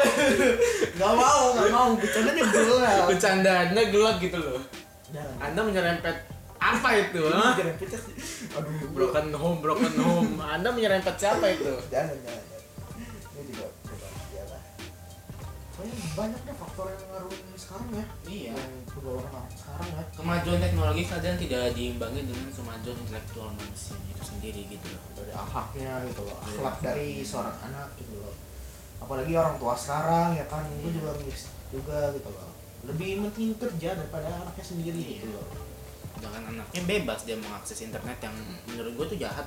Gak 0.94 1.12
mau 1.14 1.42
gak 1.55 1.68
mau. 1.70 1.88
Bercandanya 1.94 2.44
gelap. 2.46 3.05
Bercanda 3.07 3.53
anda 3.64 3.83
gelap 3.87 4.16
gitu 4.18 4.37
loh. 4.37 4.61
Jangan 5.09 5.37
anda 5.42 5.61
menyerempet 5.62 6.16
apa 6.68 6.88
itu 7.00 7.22
aduh 8.52 8.74
broken 8.92 9.26
home 9.33 9.59
broken 9.64 9.94
home. 9.96 10.33
Anda 10.42 10.68
menyerempet 10.72 11.14
siapa 11.16 11.46
itu? 11.48 11.72
Jangan 11.88 12.16
jangan 12.20 12.44
ini 13.38 13.42
juga 13.54 13.66
lah. 14.48 14.62
Pokoknya 15.72 15.94
banyak 16.18 16.40
deh 16.42 16.57
faktor 16.59 16.87
yang 16.90 17.02
ngaruhin 17.07 17.46
sekarang 17.54 17.88
ya. 17.94 18.07
Iya. 18.26 18.52
Yang 18.59 18.72
sekarang 19.54 19.88
ya. 19.94 20.02
Kemajuan 20.18 20.59
teknologi 20.59 21.02
kadang 21.07 21.37
tidak 21.38 21.62
diimbangi 21.78 22.20
dengan 22.26 22.50
kemajuan 22.50 22.96
intelektual 22.98 23.48
manusia 23.54 23.94
itu 24.11 24.22
sendiri 24.26 24.62
gitu 24.66 24.87
loh. 24.90 25.02
Dari 25.14 25.33
akhlaknya 25.33 25.92
gitu 26.11 26.22
loh. 26.26 26.38
Iya. 26.42 26.50
akhlak 26.50 26.76
dari 26.83 27.09
seorang 27.22 27.57
anak 27.62 27.88
gitu 27.96 28.14
loh. 28.18 28.35
Apalagi 28.98 29.33
orang 29.38 29.54
tua 29.62 29.74
sekarang 29.78 30.35
ya 30.35 30.44
kan 30.50 30.66
gue 30.66 30.90
Iya. 30.90 30.98
juga 30.98 31.11
juga 31.70 31.98
gitu 32.18 32.28
loh. 32.35 32.50
Lebih 32.90 33.09
penting 33.31 33.54
kerja 33.59 33.88
daripada 33.94 34.26
anaknya 34.35 34.64
sendiri 34.66 34.98
Iya. 34.98 35.22
gitu 35.22 35.31
loh 35.38 35.67
sedangkan 36.18 36.42
anaknya 36.50 36.83
bebas 36.85 37.22
dia 37.22 37.38
mengakses 37.38 37.78
internet 37.87 38.18
yang 38.18 38.35
menurut 38.66 38.92
gue 38.98 39.07
tuh 39.14 39.18
jahat. 39.22 39.46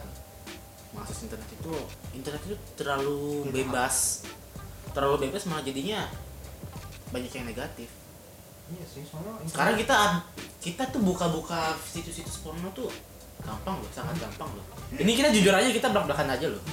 Mengakses 0.96 1.28
internet 1.28 1.50
itu 1.52 1.74
internet 2.16 2.42
itu 2.48 2.56
terlalu 2.80 3.52
bebas. 3.52 4.24
Terlalu 4.96 5.28
bebas 5.28 5.44
malah 5.52 5.64
jadinya 5.64 6.08
banyak 7.12 7.32
yang 7.32 7.48
negatif. 7.52 7.92
Iya 8.72 8.86
sih 8.88 9.04
soalnya 9.04 9.36
sekarang 9.52 9.76
kita 9.76 9.96
kita 10.64 10.84
tuh 10.96 11.04
buka-buka 11.04 11.76
situs-situs 11.84 12.40
porno 12.40 12.72
tuh 12.72 12.88
gampang 13.44 13.76
loh 13.84 13.92
sangat 13.92 14.16
gampang 14.16 14.48
loh. 14.56 14.66
Ini 14.96 15.12
kita 15.12 15.30
jujur 15.36 15.52
aja 15.52 15.68
kita 15.68 15.92
belak-belakan 15.92 16.40
aja 16.40 16.48
loh. 16.48 16.64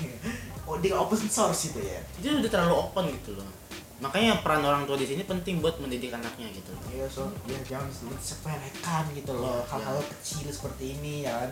Oh 0.69 0.79
di 0.79 0.95
open 0.95 1.19
source 1.19 1.75
itu 1.75 1.83
ya? 1.83 1.99
Itu 2.23 2.39
udah 2.39 2.51
terlalu 2.51 2.75
open 2.79 3.11
gitu 3.19 3.35
loh 3.35 3.58
makanya 3.99 4.39
peran 4.39 4.63
orang 4.63 4.83
tua 4.85 4.95
di 4.95 5.05
sini 5.05 5.23
penting 5.23 5.59
buat 5.59 5.75
mendidik 5.77 6.11
anaknya 6.11 6.47
gitu 6.51 6.71
Iya 6.89 7.07
so, 7.07 7.27
ya 7.45 7.59
jangan 7.65 7.91
disepelekan 8.15 9.05
gitu 9.13 9.33
loh 9.33 9.59
Iya, 9.59 9.69
hal-hal 9.69 9.99
kecil 10.09 10.47
seperti 10.49 10.95
ini 10.95 11.25
ya 11.25 11.35
kan. 11.37 11.51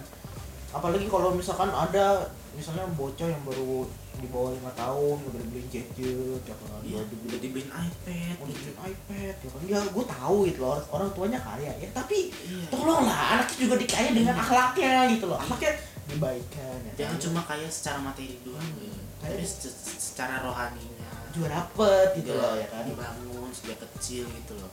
Apalagi 0.72 1.06
kalau 1.06 1.32
misalkan 1.32 1.68
ada 1.68 2.22
misalnya 2.52 2.86
bocah 2.92 3.26
yang 3.26 3.42
baru 3.42 3.86
di 4.16 4.26
bawah 4.26 4.48
lima 4.50 4.72
tahun 4.72 5.16
udah 5.22 5.40
dibeliin 5.42 5.68
gadget, 5.68 6.40
ya 6.42 6.54
kan, 6.56 6.80
iya 6.80 7.02
udah 7.02 7.36
dibeliin 7.36 7.68
iPad 7.68 8.34
udah 8.38 8.48
dibeliin 8.48 8.78
iPad, 8.86 9.34
ya 9.36 9.48
kan. 9.50 9.60
Ya 9.62 9.78
gue 9.84 10.04
tahu 10.06 10.36
gitu 10.46 10.58
loh 10.60 10.80
orang, 10.88 11.10
tuanya 11.12 11.36
kaya 11.38 11.68
ya, 11.76 11.88
tapi 11.92 12.32
Iya. 12.32 12.64
tolonglah 12.70 13.12
anaknya 13.36 13.56
juga 13.60 13.76
dikaya 13.76 14.10
dengan 14.12 14.34
akhlaknya 14.34 14.94
gitu 15.12 15.24
loh. 15.26 15.36
Akhlaknya 15.36 15.72
dibaikan 16.06 16.78
ya. 16.86 16.92
jangan 16.96 17.12
kan. 17.12 17.22
cuma 17.26 17.40
kaya 17.42 17.66
secara 17.66 17.98
materi 18.00 18.38
doang 18.40 18.62
Hmm. 18.62 19.02
tapi 19.18 19.42
se- 19.42 19.74
secara 19.98 20.38
rohaninya 20.38 20.95
juga 21.36 21.48
dapet 21.52 22.06
gitu 22.18 22.32
juga 22.32 22.42
loh 22.42 22.54
ya 22.56 22.66
kan. 22.72 22.82
dibangun 22.88 23.50
sejak 23.52 23.78
kecil 23.84 24.24
gitu 24.24 24.52
loh. 24.56 24.70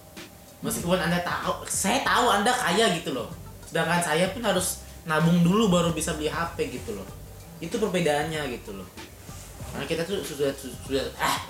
Meskipun 0.63 0.95
anda 0.95 1.19
tahu 1.19 1.67
saya 1.67 1.99
tahu 2.07 2.25
anda 2.31 2.51
kaya 2.55 2.95
gitu 2.95 3.11
loh. 3.11 3.27
Sedangkan 3.67 3.99
saya 3.99 4.31
pun 4.31 4.41
harus 4.41 4.81
nabung 5.03 5.43
dulu 5.43 5.67
baru 5.67 5.91
bisa 5.91 6.15
beli 6.15 6.31
HP 6.31 6.79
gitu 6.79 6.95
loh. 6.95 7.07
Itu 7.59 7.75
perbedaannya 7.79 8.47
gitu 8.55 8.79
loh. 8.79 8.87
Karena 9.75 9.85
kita 9.89 10.07
tuh 10.07 10.23
sudah 10.23 10.55
sudah 10.55 11.03
ah 11.19 11.43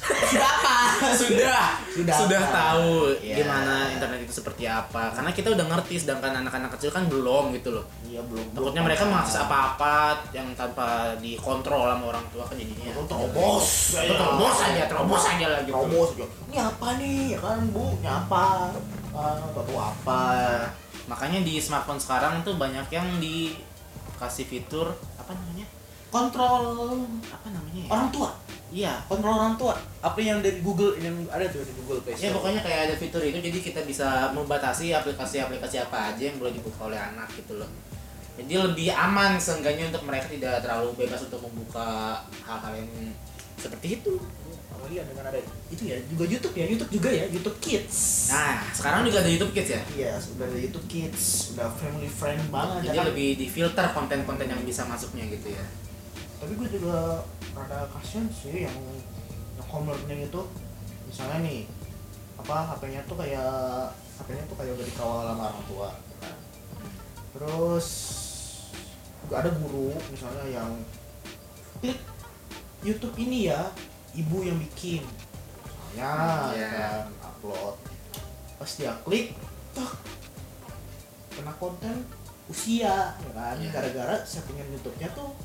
Sudah 0.00 0.46
apa? 0.48 0.76
sudah 1.12 1.62
Sudah 1.90 2.14
sudah, 2.16 2.40
apa? 2.40 2.52
tahu 2.52 2.90
Iya. 3.18 3.34
gimana 3.38 3.90
internet 3.90 4.20
itu 4.20 4.32
seperti 4.32 4.64
apa 4.64 5.10
karena 5.10 5.30
kita 5.30 5.48
udah 5.50 5.66
ngerti 5.66 5.94
sedangkan 5.98 6.32
anak-anak 6.38 6.70
kecil 6.74 6.90
kan 6.90 7.04
belum 7.06 7.50
gitu 7.52 7.72
loh 7.72 7.84
Iya 8.02 8.22
belum. 8.22 8.46
takutnya 8.52 8.82
mereka 8.82 9.02
mengakses 9.04 9.38
apa-apa 9.38 9.94
yang 10.30 10.50
tanpa 10.54 10.88
dikontrol 11.18 11.88
sama 11.88 12.04
orang 12.08 12.24
tua 12.30 12.42
kan 12.42 12.54
jadinya 12.54 12.92
terobos, 13.00 13.66
Itu 13.96 14.14
terobos 14.14 14.56
aja 14.60 14.82
terobos 14.86 15.22
aja 15.24 15.46
lah 15.48 15.60
gitu 15.60 15.74
terobos 15.74 16.10
aja. 16.14 16.26
Ini 16.46 16.56
apa 16.58 16.88
nih? 16.96 17.18
Ya 17.30 17.38
kan 17.38 17.58
bu, 17.68 17.84
ini 17.94 18.08
apa? 18.08 18.44
Ah, 19.10 19.34
nggak 19.40 19.64
tahu 19.64 19.76
apa. 19.76 20.22
makanya 21.06 21.42
di 21.42 21.58
smartphone 21.58 21.98
sekarang 21.98 22.40
tuh 22.40 22.54
banyak 22.54 22.86
yang 22.88 23.18
dikasih 23.18 24.46
fitur 24.46 24.86
apa 25.16 25.34
namanya 25.34 25.66
Kontrol 26.10 27.06
apa 27.30 27.48
namanya 27.54 27.80
ya? 27.86 27.90
orang 27.90 28.08
tua, 28.10 28.30
iya 28.74 28.92
kontrol 29.06 29.34
orang 29.38 29.54
tua. 29.54 29.74
Apa 30.02 30.18
yang 30.18 30.42
dari 30.42 30.58
Google 30.58 30.98
yang 30.98 31.14
ada 31.30 31.46
tuh 31.46 31.62
di 31.62 31.72
Google 31.78 32.02
Play 32.02 32.18
ya 32.18 32.28
Store. 32.28 32.42
pokoknya 32.42 32.60
kayak 32.66 32.80
ada 32.90 32.94
fitur 32.98 33.22
itu 33.22 33.38
jadi 33.38 33.58
kita 33.62 33.80
bisa 33.86 34.34
membatasi 34.34 34.90
aplikasi-aplikasi 34.90 35.76
apa 35.86 36.14
aja 36.14 36.22
yang 36.34 36.36
boleh 36.42 36.50
dibuka 36.50 36.90
oleh 36.90 36.98
anak 36.98 37.30
gitu 37.38 37.62
loh 37.62 37.70
jadi 38.40 38.72
lebih 38.72 38.88
aman 38.94 39.36
seenggaknya 39.36 39.92
untuk 39.92 40.06
mereka 40.08 40.32
tidak 40.32 40.64
terlalu 40.64 40.96
bebas 40.96 41.20
untuk 41.28 41.44
membuka 41.44 42.20
hal-hal 42.48 42.72
yang 42.72 42.90
seperti 43.60 44.00
itu 44.00 44.16
apalagi 44.72 44.96
ya 44.96 45.04
dengan 45.04 45.24
ada 45.28 45.38
itu 45.68 45.82
ya 45.84 45.96
juga 46.08 46.24
YouTube 46.24 46.54
ya 46.56 46.64
YouTube 46.64 46.90
juga 46.96 47.10
ya 47.12 47.24
YouTube 47.28 47.58
Kids 47.60 47.96
nah 48.32 48.64
sekarang 48.72 49.04
juga 49.04 49.20
ada 49.20 49.28
YouTube 49.28 49.52
Kids 49.52 49.70
ya 49.76 49.82
iya 49.92 50.12
sudah 50.16 50.48
ada 50.48 50.56
YouTube 50.56 50.86
Kids 50.88 51.52
sudah 51.52 51.68
family 51.76 52.08
friend 52.08 52.40
banget 52.48 52.88
jadi 52.88 52.96
ya 52.96 53.02
kan? 53.04 53.08
lebih 53.12 53.28
difilter 53.36 53.86
konten-konten 53.92 54.46
yang 54.48 54.62
bisa 54.64 54.88
masuknya 54.88 55.28
gitu 55.28 55.52
ya 55.52 55.64
tapi 56.40 56.52
gue 56.56 56.68
juga 56.72 57.20
rada 57.52 57.84
kasihan 57.92 58.24
sih 58.32 58.64
yang 58.64 58.78
yang 59.54 59.66
home 59.68 59.92
learning 59.92 60.24
itu 60.24 60.40
misalnya 61.04 61.38
nih 61.44 61.60
apa 62.40 62.56
HP-nya 62.72 63.04
tuh 63.04 63.16
kayak 63.20 63.52
HP-nya 64.16 64.42
tuh 64.48 64.56
kayak 64.56 64.72
udah 64.72 64.86
dikawal 64.88 65.20
sama 65.28 65.44
orang 65.52 65.64
tua 65.68 65.88
gitu 65.92 66.14
kan. 66.18 66.36
terus 67.36 67.88
juga 69.20 69.34
ada 69.44 69.50
guru 69.52 69.92
misalnya 70.08 70.44
yang 70.48 70.70
klik 71.78 72.00
YouTube 72.80 73.16
ini 73.20 73.52
ya 73.52 73.68
ibu 74.16 74.40
yang 74.40 74.56
bikin 74.56 75.04
misalnya 75.92 76.56
Iya. 76.56 76.68
kan 76.72 77.04
upload 77.20 77.76
pas 78.56 78.70
dia 78.72 78.92
klik 79.04 79.36
tak 79.76 79.92
kena 81.30 81.52
konten 81.60 82.08
usia 82.48 83.12
ya 83.12 83.30
kan 83.36 83.56
Iya. 83.60 83.68
gara-gara 83.70 84.16
settingan 84.24 84.72
YouTube-nya 84.72 85.12
tuh 85.12 85.36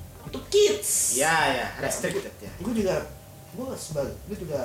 Kids. 0.56 0.92
Ya 1.16 1.36
ya 1.54 1.68
restricted 1.78 2.32
ya. 2.40 2.52
Gue 2.58 2.72
juga 2.74 2.96
gue 3.52 3.68
sebagai 3.76 4.16
gue 4.26 4.38
juga 4.38 4.64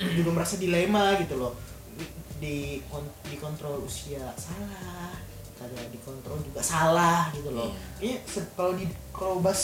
juga 0.00 0.30
merasa 0.32 0.56
dilema 0.56 1.12
gitu 1.18 1.36
loh. 1.36 1.52
Di 2.36 2.80
kon- 2.86 3.12
dikontrol 3.24 3.80
usia 3.82 4.32
salah 4.34 5.12
kada 5.56 5.88
dikontrol 5.88 6.36
juga 6.38 6.60
salah 6.60 7.28
gitu 7.30 7.48
loh. 7.48 7.72
Iya. 7.72 7.80
ini 7.98 8.14
se- 8.24 8.52
kalau 8.52 8.72
di 8.72 8.84
kalau 9.10 9.40
bahas 9.40 9.62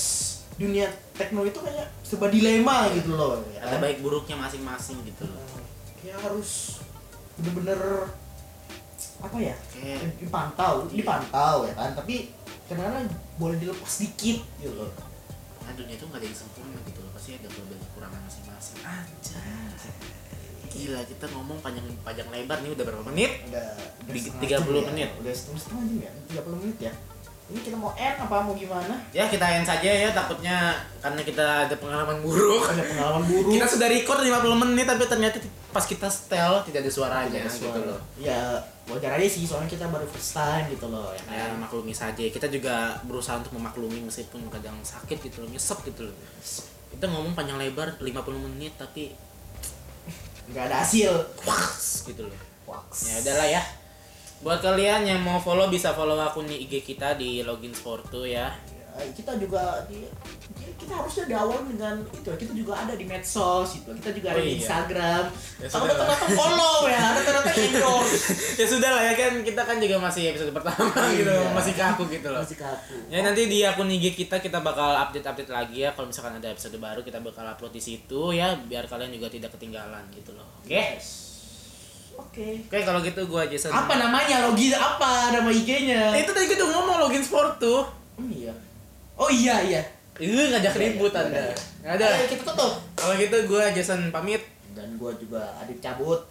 dunia 0.53 0.85
tekno 1.13 1.43
itu 1.43 1.57
kayak 1.59 1.89
serba 2.03 2.29
dilema 2.29 2.89
gitu 2.93 3.13
loh 3.13 3.41
ya 3.51 3.61
ada 3.63 3.77
kan? 3.77 3.81
baik 3.83 3.99
buruknya 4.01 4.37
masing-masing 4.39 5.01
gitu 5.03 5.25
loh. 5.27 5.37
Eh, 5.39 5.61
kayak 6.01 6.21
harus 6.23 6.81
bener-bener 7.37 8.09
apa 9.21 9.37
ya? 9.39 9.57
Kayak 9.69 10.17
dipantau 10.17 10.89
Iya. 10.89 10.97
dipantau 10.97 11.57
ya 11.65 11.75
kan? 11.75 11.91
Tapi 11.93 12.33
kadang-kadang 12.65 13.09
boleh 13.37 13.57
dilepas 13.59 13.93
dikit 13.99 14.41
gitu 14.59 14.73
loh 14.73 14.89
nah 15.73 15.81
dunia 15.81 15.97
itu 15.97 16.05
nggak 16.05 16.21
ada 16.21 16.27
yang 16.29 16.37
sempurna 16.37 16.79
gitu 16.85 17.01
loh. 17.01 17.11
Pasti 17.17 17.31
ada 17.33 17.49
kelebihan 17.49 17.81
kekurangan 17.81 18.21
masing-masing. 18.29 18.79
Aja 18.85 19.41
gila 20.73 21.01
kita 21.05 21.27
ngomong 21.37 21.61
panjang 21.61 21.85
panjang 22.01 22.29
lebar 22.33 22.65
nih 22.65 22.73
udah 22.73 22.85
berapa 22.85 23.05
menit? 23.13 23.33
Udah, 23.49 23.77
30 24.09 24.49
jam 24.49 24.65
ya. 24.65 24.81
menit. 24.89 25.11
udah 25.21 25.33
setengah 25.33 25.61
setengah 25.61 25.85
jam 25.85 25.99
ya? 26.01 26.13
30 26.41 26.61
menit 26.65 26.79
ya? 26.81 26.93
Ini 27.53 27.61
kita 27.61 27.77
mau 27.77 27.93
end 27.93 28.17
apa 28.17 28.37
mau 28.41 28.57
gimana? 28.57 28.95
Ya 29.13 29.29
kita 29.29 29.45
end 29.45 29.69
saja 29.69 29.85
ya 29.85 30.09
takutnya 30.17 30.81
karena 31.05 31.21
kita 31.21 31.69
ada 31.69 31.77
pengalaman 31.77 32.25
buruk. 32.25 32.65
Ada 32.65 32.85
pengalaman 32.89 33.23
buruk. 33.29 33.53
Kita 33.53 33.67
sudah 33.69 33.89
record 33.93 34.21
50 34.25 34.63
menit 34.65 34.87
tapi 34.89 35.05
ternyata 35.05 35.37
pas 35.69 35.85
kita 35.85 36.09
setel 36.09 36.65
tidak 36.65 36.89
ada 36.89 36.93
suaranya 36.93 37.29
Tidak 37.29 37.45
ada 37.45 37.53
gitu 37.53 37.69
suara. 37.69 37.89
loh. 37.93 38.01
Ya 38.17 38.41
wajar 38.92 39.16
aja 39.16 39.28
sih 39.28 39.48
soalnya 39.48 39.72
kita 39.72 39.88
baru 39.88 40.05
first 40.05 40.37
time 40.37 40.68
gitu 40.68 40.87
loh 40.92 41.11
ya 41.12 41.22
ya 41.33 41.42
kan 41.52 41.59
maklumi 41.61 41.92
saja. 41.96 42.22
Kita 42.22 42.46
juga 42.52 43.00
berusaha 43.05 43.40
untuk 43.40 43.57
memaklumi 43.57 44.05
meskipun 44.05 44.46
kadang 44.52 44.76
sakit 44.85 45.18
gitu 45.24 45.42
loh 45.42 45.48
nyesek 45.50 45.81
gitu 45.88 46.09
loh. 46.09 46.16
Kita 46.92 47.09
ngomong 47.09 47.33
panjang 47.33 47.57
lebar 47.57 47.96
50 47.98 48.46
menit 48.46 48.76
tapi 48.76 49.12
nggak 50.52 50.64
ada 50.68 50.85
hasil. 50.85 51.12
Waks 51.48 52.07
gitu 52.07 52.28
loh. 52.28 52.38
Wax. 52.68 53.11
ya 53.11 53.18
udahlah 53.24 53.48
ya. 53.48 53.62
Buat 54.42 54.59
kalian 54.59 55.07
yang 55.07 55.20
mau 55.22 55.38
follow 55.38 55.70
bisa 55.70 55.94
follow 55.94 56.18
akun 56.18 56.50
di 56.50 56.66
IG 56.66 56.83
kita 56.83 57.14
di 57.14 57.46
login 57.46 57.70
sportu 57.70 58.26
Ya, 58.26 58.50
kita 59.12 59.33
juga 59.37 59.61
di 59.87 60.05
kita 60.74 60.92
harusnya 60.92 61.24
di 61.24 61.35
awal 61.35 61.64
dengan 61.64 61.94
itu 62.07 62.28
kita 62.28 62.52
juga 62.52 62.76
ada 62.76 62.92
di 62.92 63.02
medsos 63.02 63.72
itu 63.74 63.88
kita 63.94 64.11
juga 64.12 64.28
ada 64.31 64.38
Oh, 64.38 64.44
di 64.44 64.50
iya. 64.50 64.59
Instagram 64.59 65.22
Ya, 65.57 65.66
kalau 65.66 65.85
udah 65.85 65.96
ternyata 65.96 66.26
follow 66.28 66.78
ya 66.85 67.05
ternyata 67.18 67.50
endorse 67.52 68.14
ya 68.55 68.66
sudah 68.66 68.90
lah 68.90 69.02
ya 69.02 69.14
kan 69.14 69.33
kita 69.40 69.62
kan 69.62 69.76
juga 69.78 69.96
masih 69.98 70.22
episode 70.28 70.50
pertama 70.50 70.90
gitu 71.11 71.31
Iya. 71.31 71.50
masih 71.50 71.72
kaku 71.72 72.02
gitu 72.09 72.28
loh 72.28 72.42
masih 72.42 72.59
kaku 72.59 72.96
Ya 73.09 73.18
nanti 73.20 73.42
di 73.46 73.59
akun 73.62 73.88
IG 73.88 74.05
kita 74.16 74.37
kita 74.38 74.59
bakal 74.59 74.92
update-update 74.98 75.48
lagi 75.48 75.76
ya 75.81 75.92
kalau 75.92 76.07
misalkan 76.07 76.35
ada 76.35 76.48
episode 76.48 76.76
baru 76.76 77.00
kita 77.00 77.18
bakal 77.18 77.44
upload 77.44 77.70
di 77.70 77.81
situ 77.81 78.22
ya 78.31 78.52
biar 78.59 78.85
kalian 78.85 79.09
juga 79.11 79.28
tidak 79.28 79.52
ketinggalan 79.52 80.02
gitu 80.11 80.33
loh. 80.33 80.44
Oke. 80.61 80.74
Yes. 80.74 81.07
oke 82.12 82.46
Oke 82.66 82.78
kalau 82.83 83.00
gitu 83.00 83.24
gua 83.24 83.46
Jason. 83.46 83.70
apa 83.70 83.96
namanya 83.96 84.44
login 84.44 84.72
apa 84.72 85.33
nama 85.33 85.48
IG-nya 85.48 86.12
Eh, 86.12 86.22
itu 86.22 86.31
tadi 86.31 86.44
kita 86.46 86.64
ngomong 86.66 87.00
login 87.00 87.20
sport 87.20 87.57
tuh. 87.57 87.88
Oh 88.12 88.26
iya. 88.28 88.52
Oh 89.23 89.31
iya 89.31 89.63
iya. 89.63 89.83
Ih 90.19 90.51
ngajak 90.51 90.75
Iya, 90.75 90.83
ribut 90.83 91.15
iya, 91.15 91.23
Anda. 91.23 91.39
iya. 91.39 91.55
Nggak 91.83 91.95
ada. 91.95 92.07
Ayo 92.19 92.27
kita 92.27 92.43
tutup. 92.43 92.73
Kalau 92.99 93.15
gitu 93.15 93.37
gua 93.47 93.71
Jason 93.71 94.11
pamit. 94.11 94.43
Dan 94.75 94.99
gua 94.99 95.15
juga 95.15 95.43
Adit 95.63 95.79
cabut. 95.79 96.27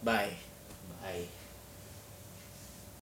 Bye. 0.00 0.30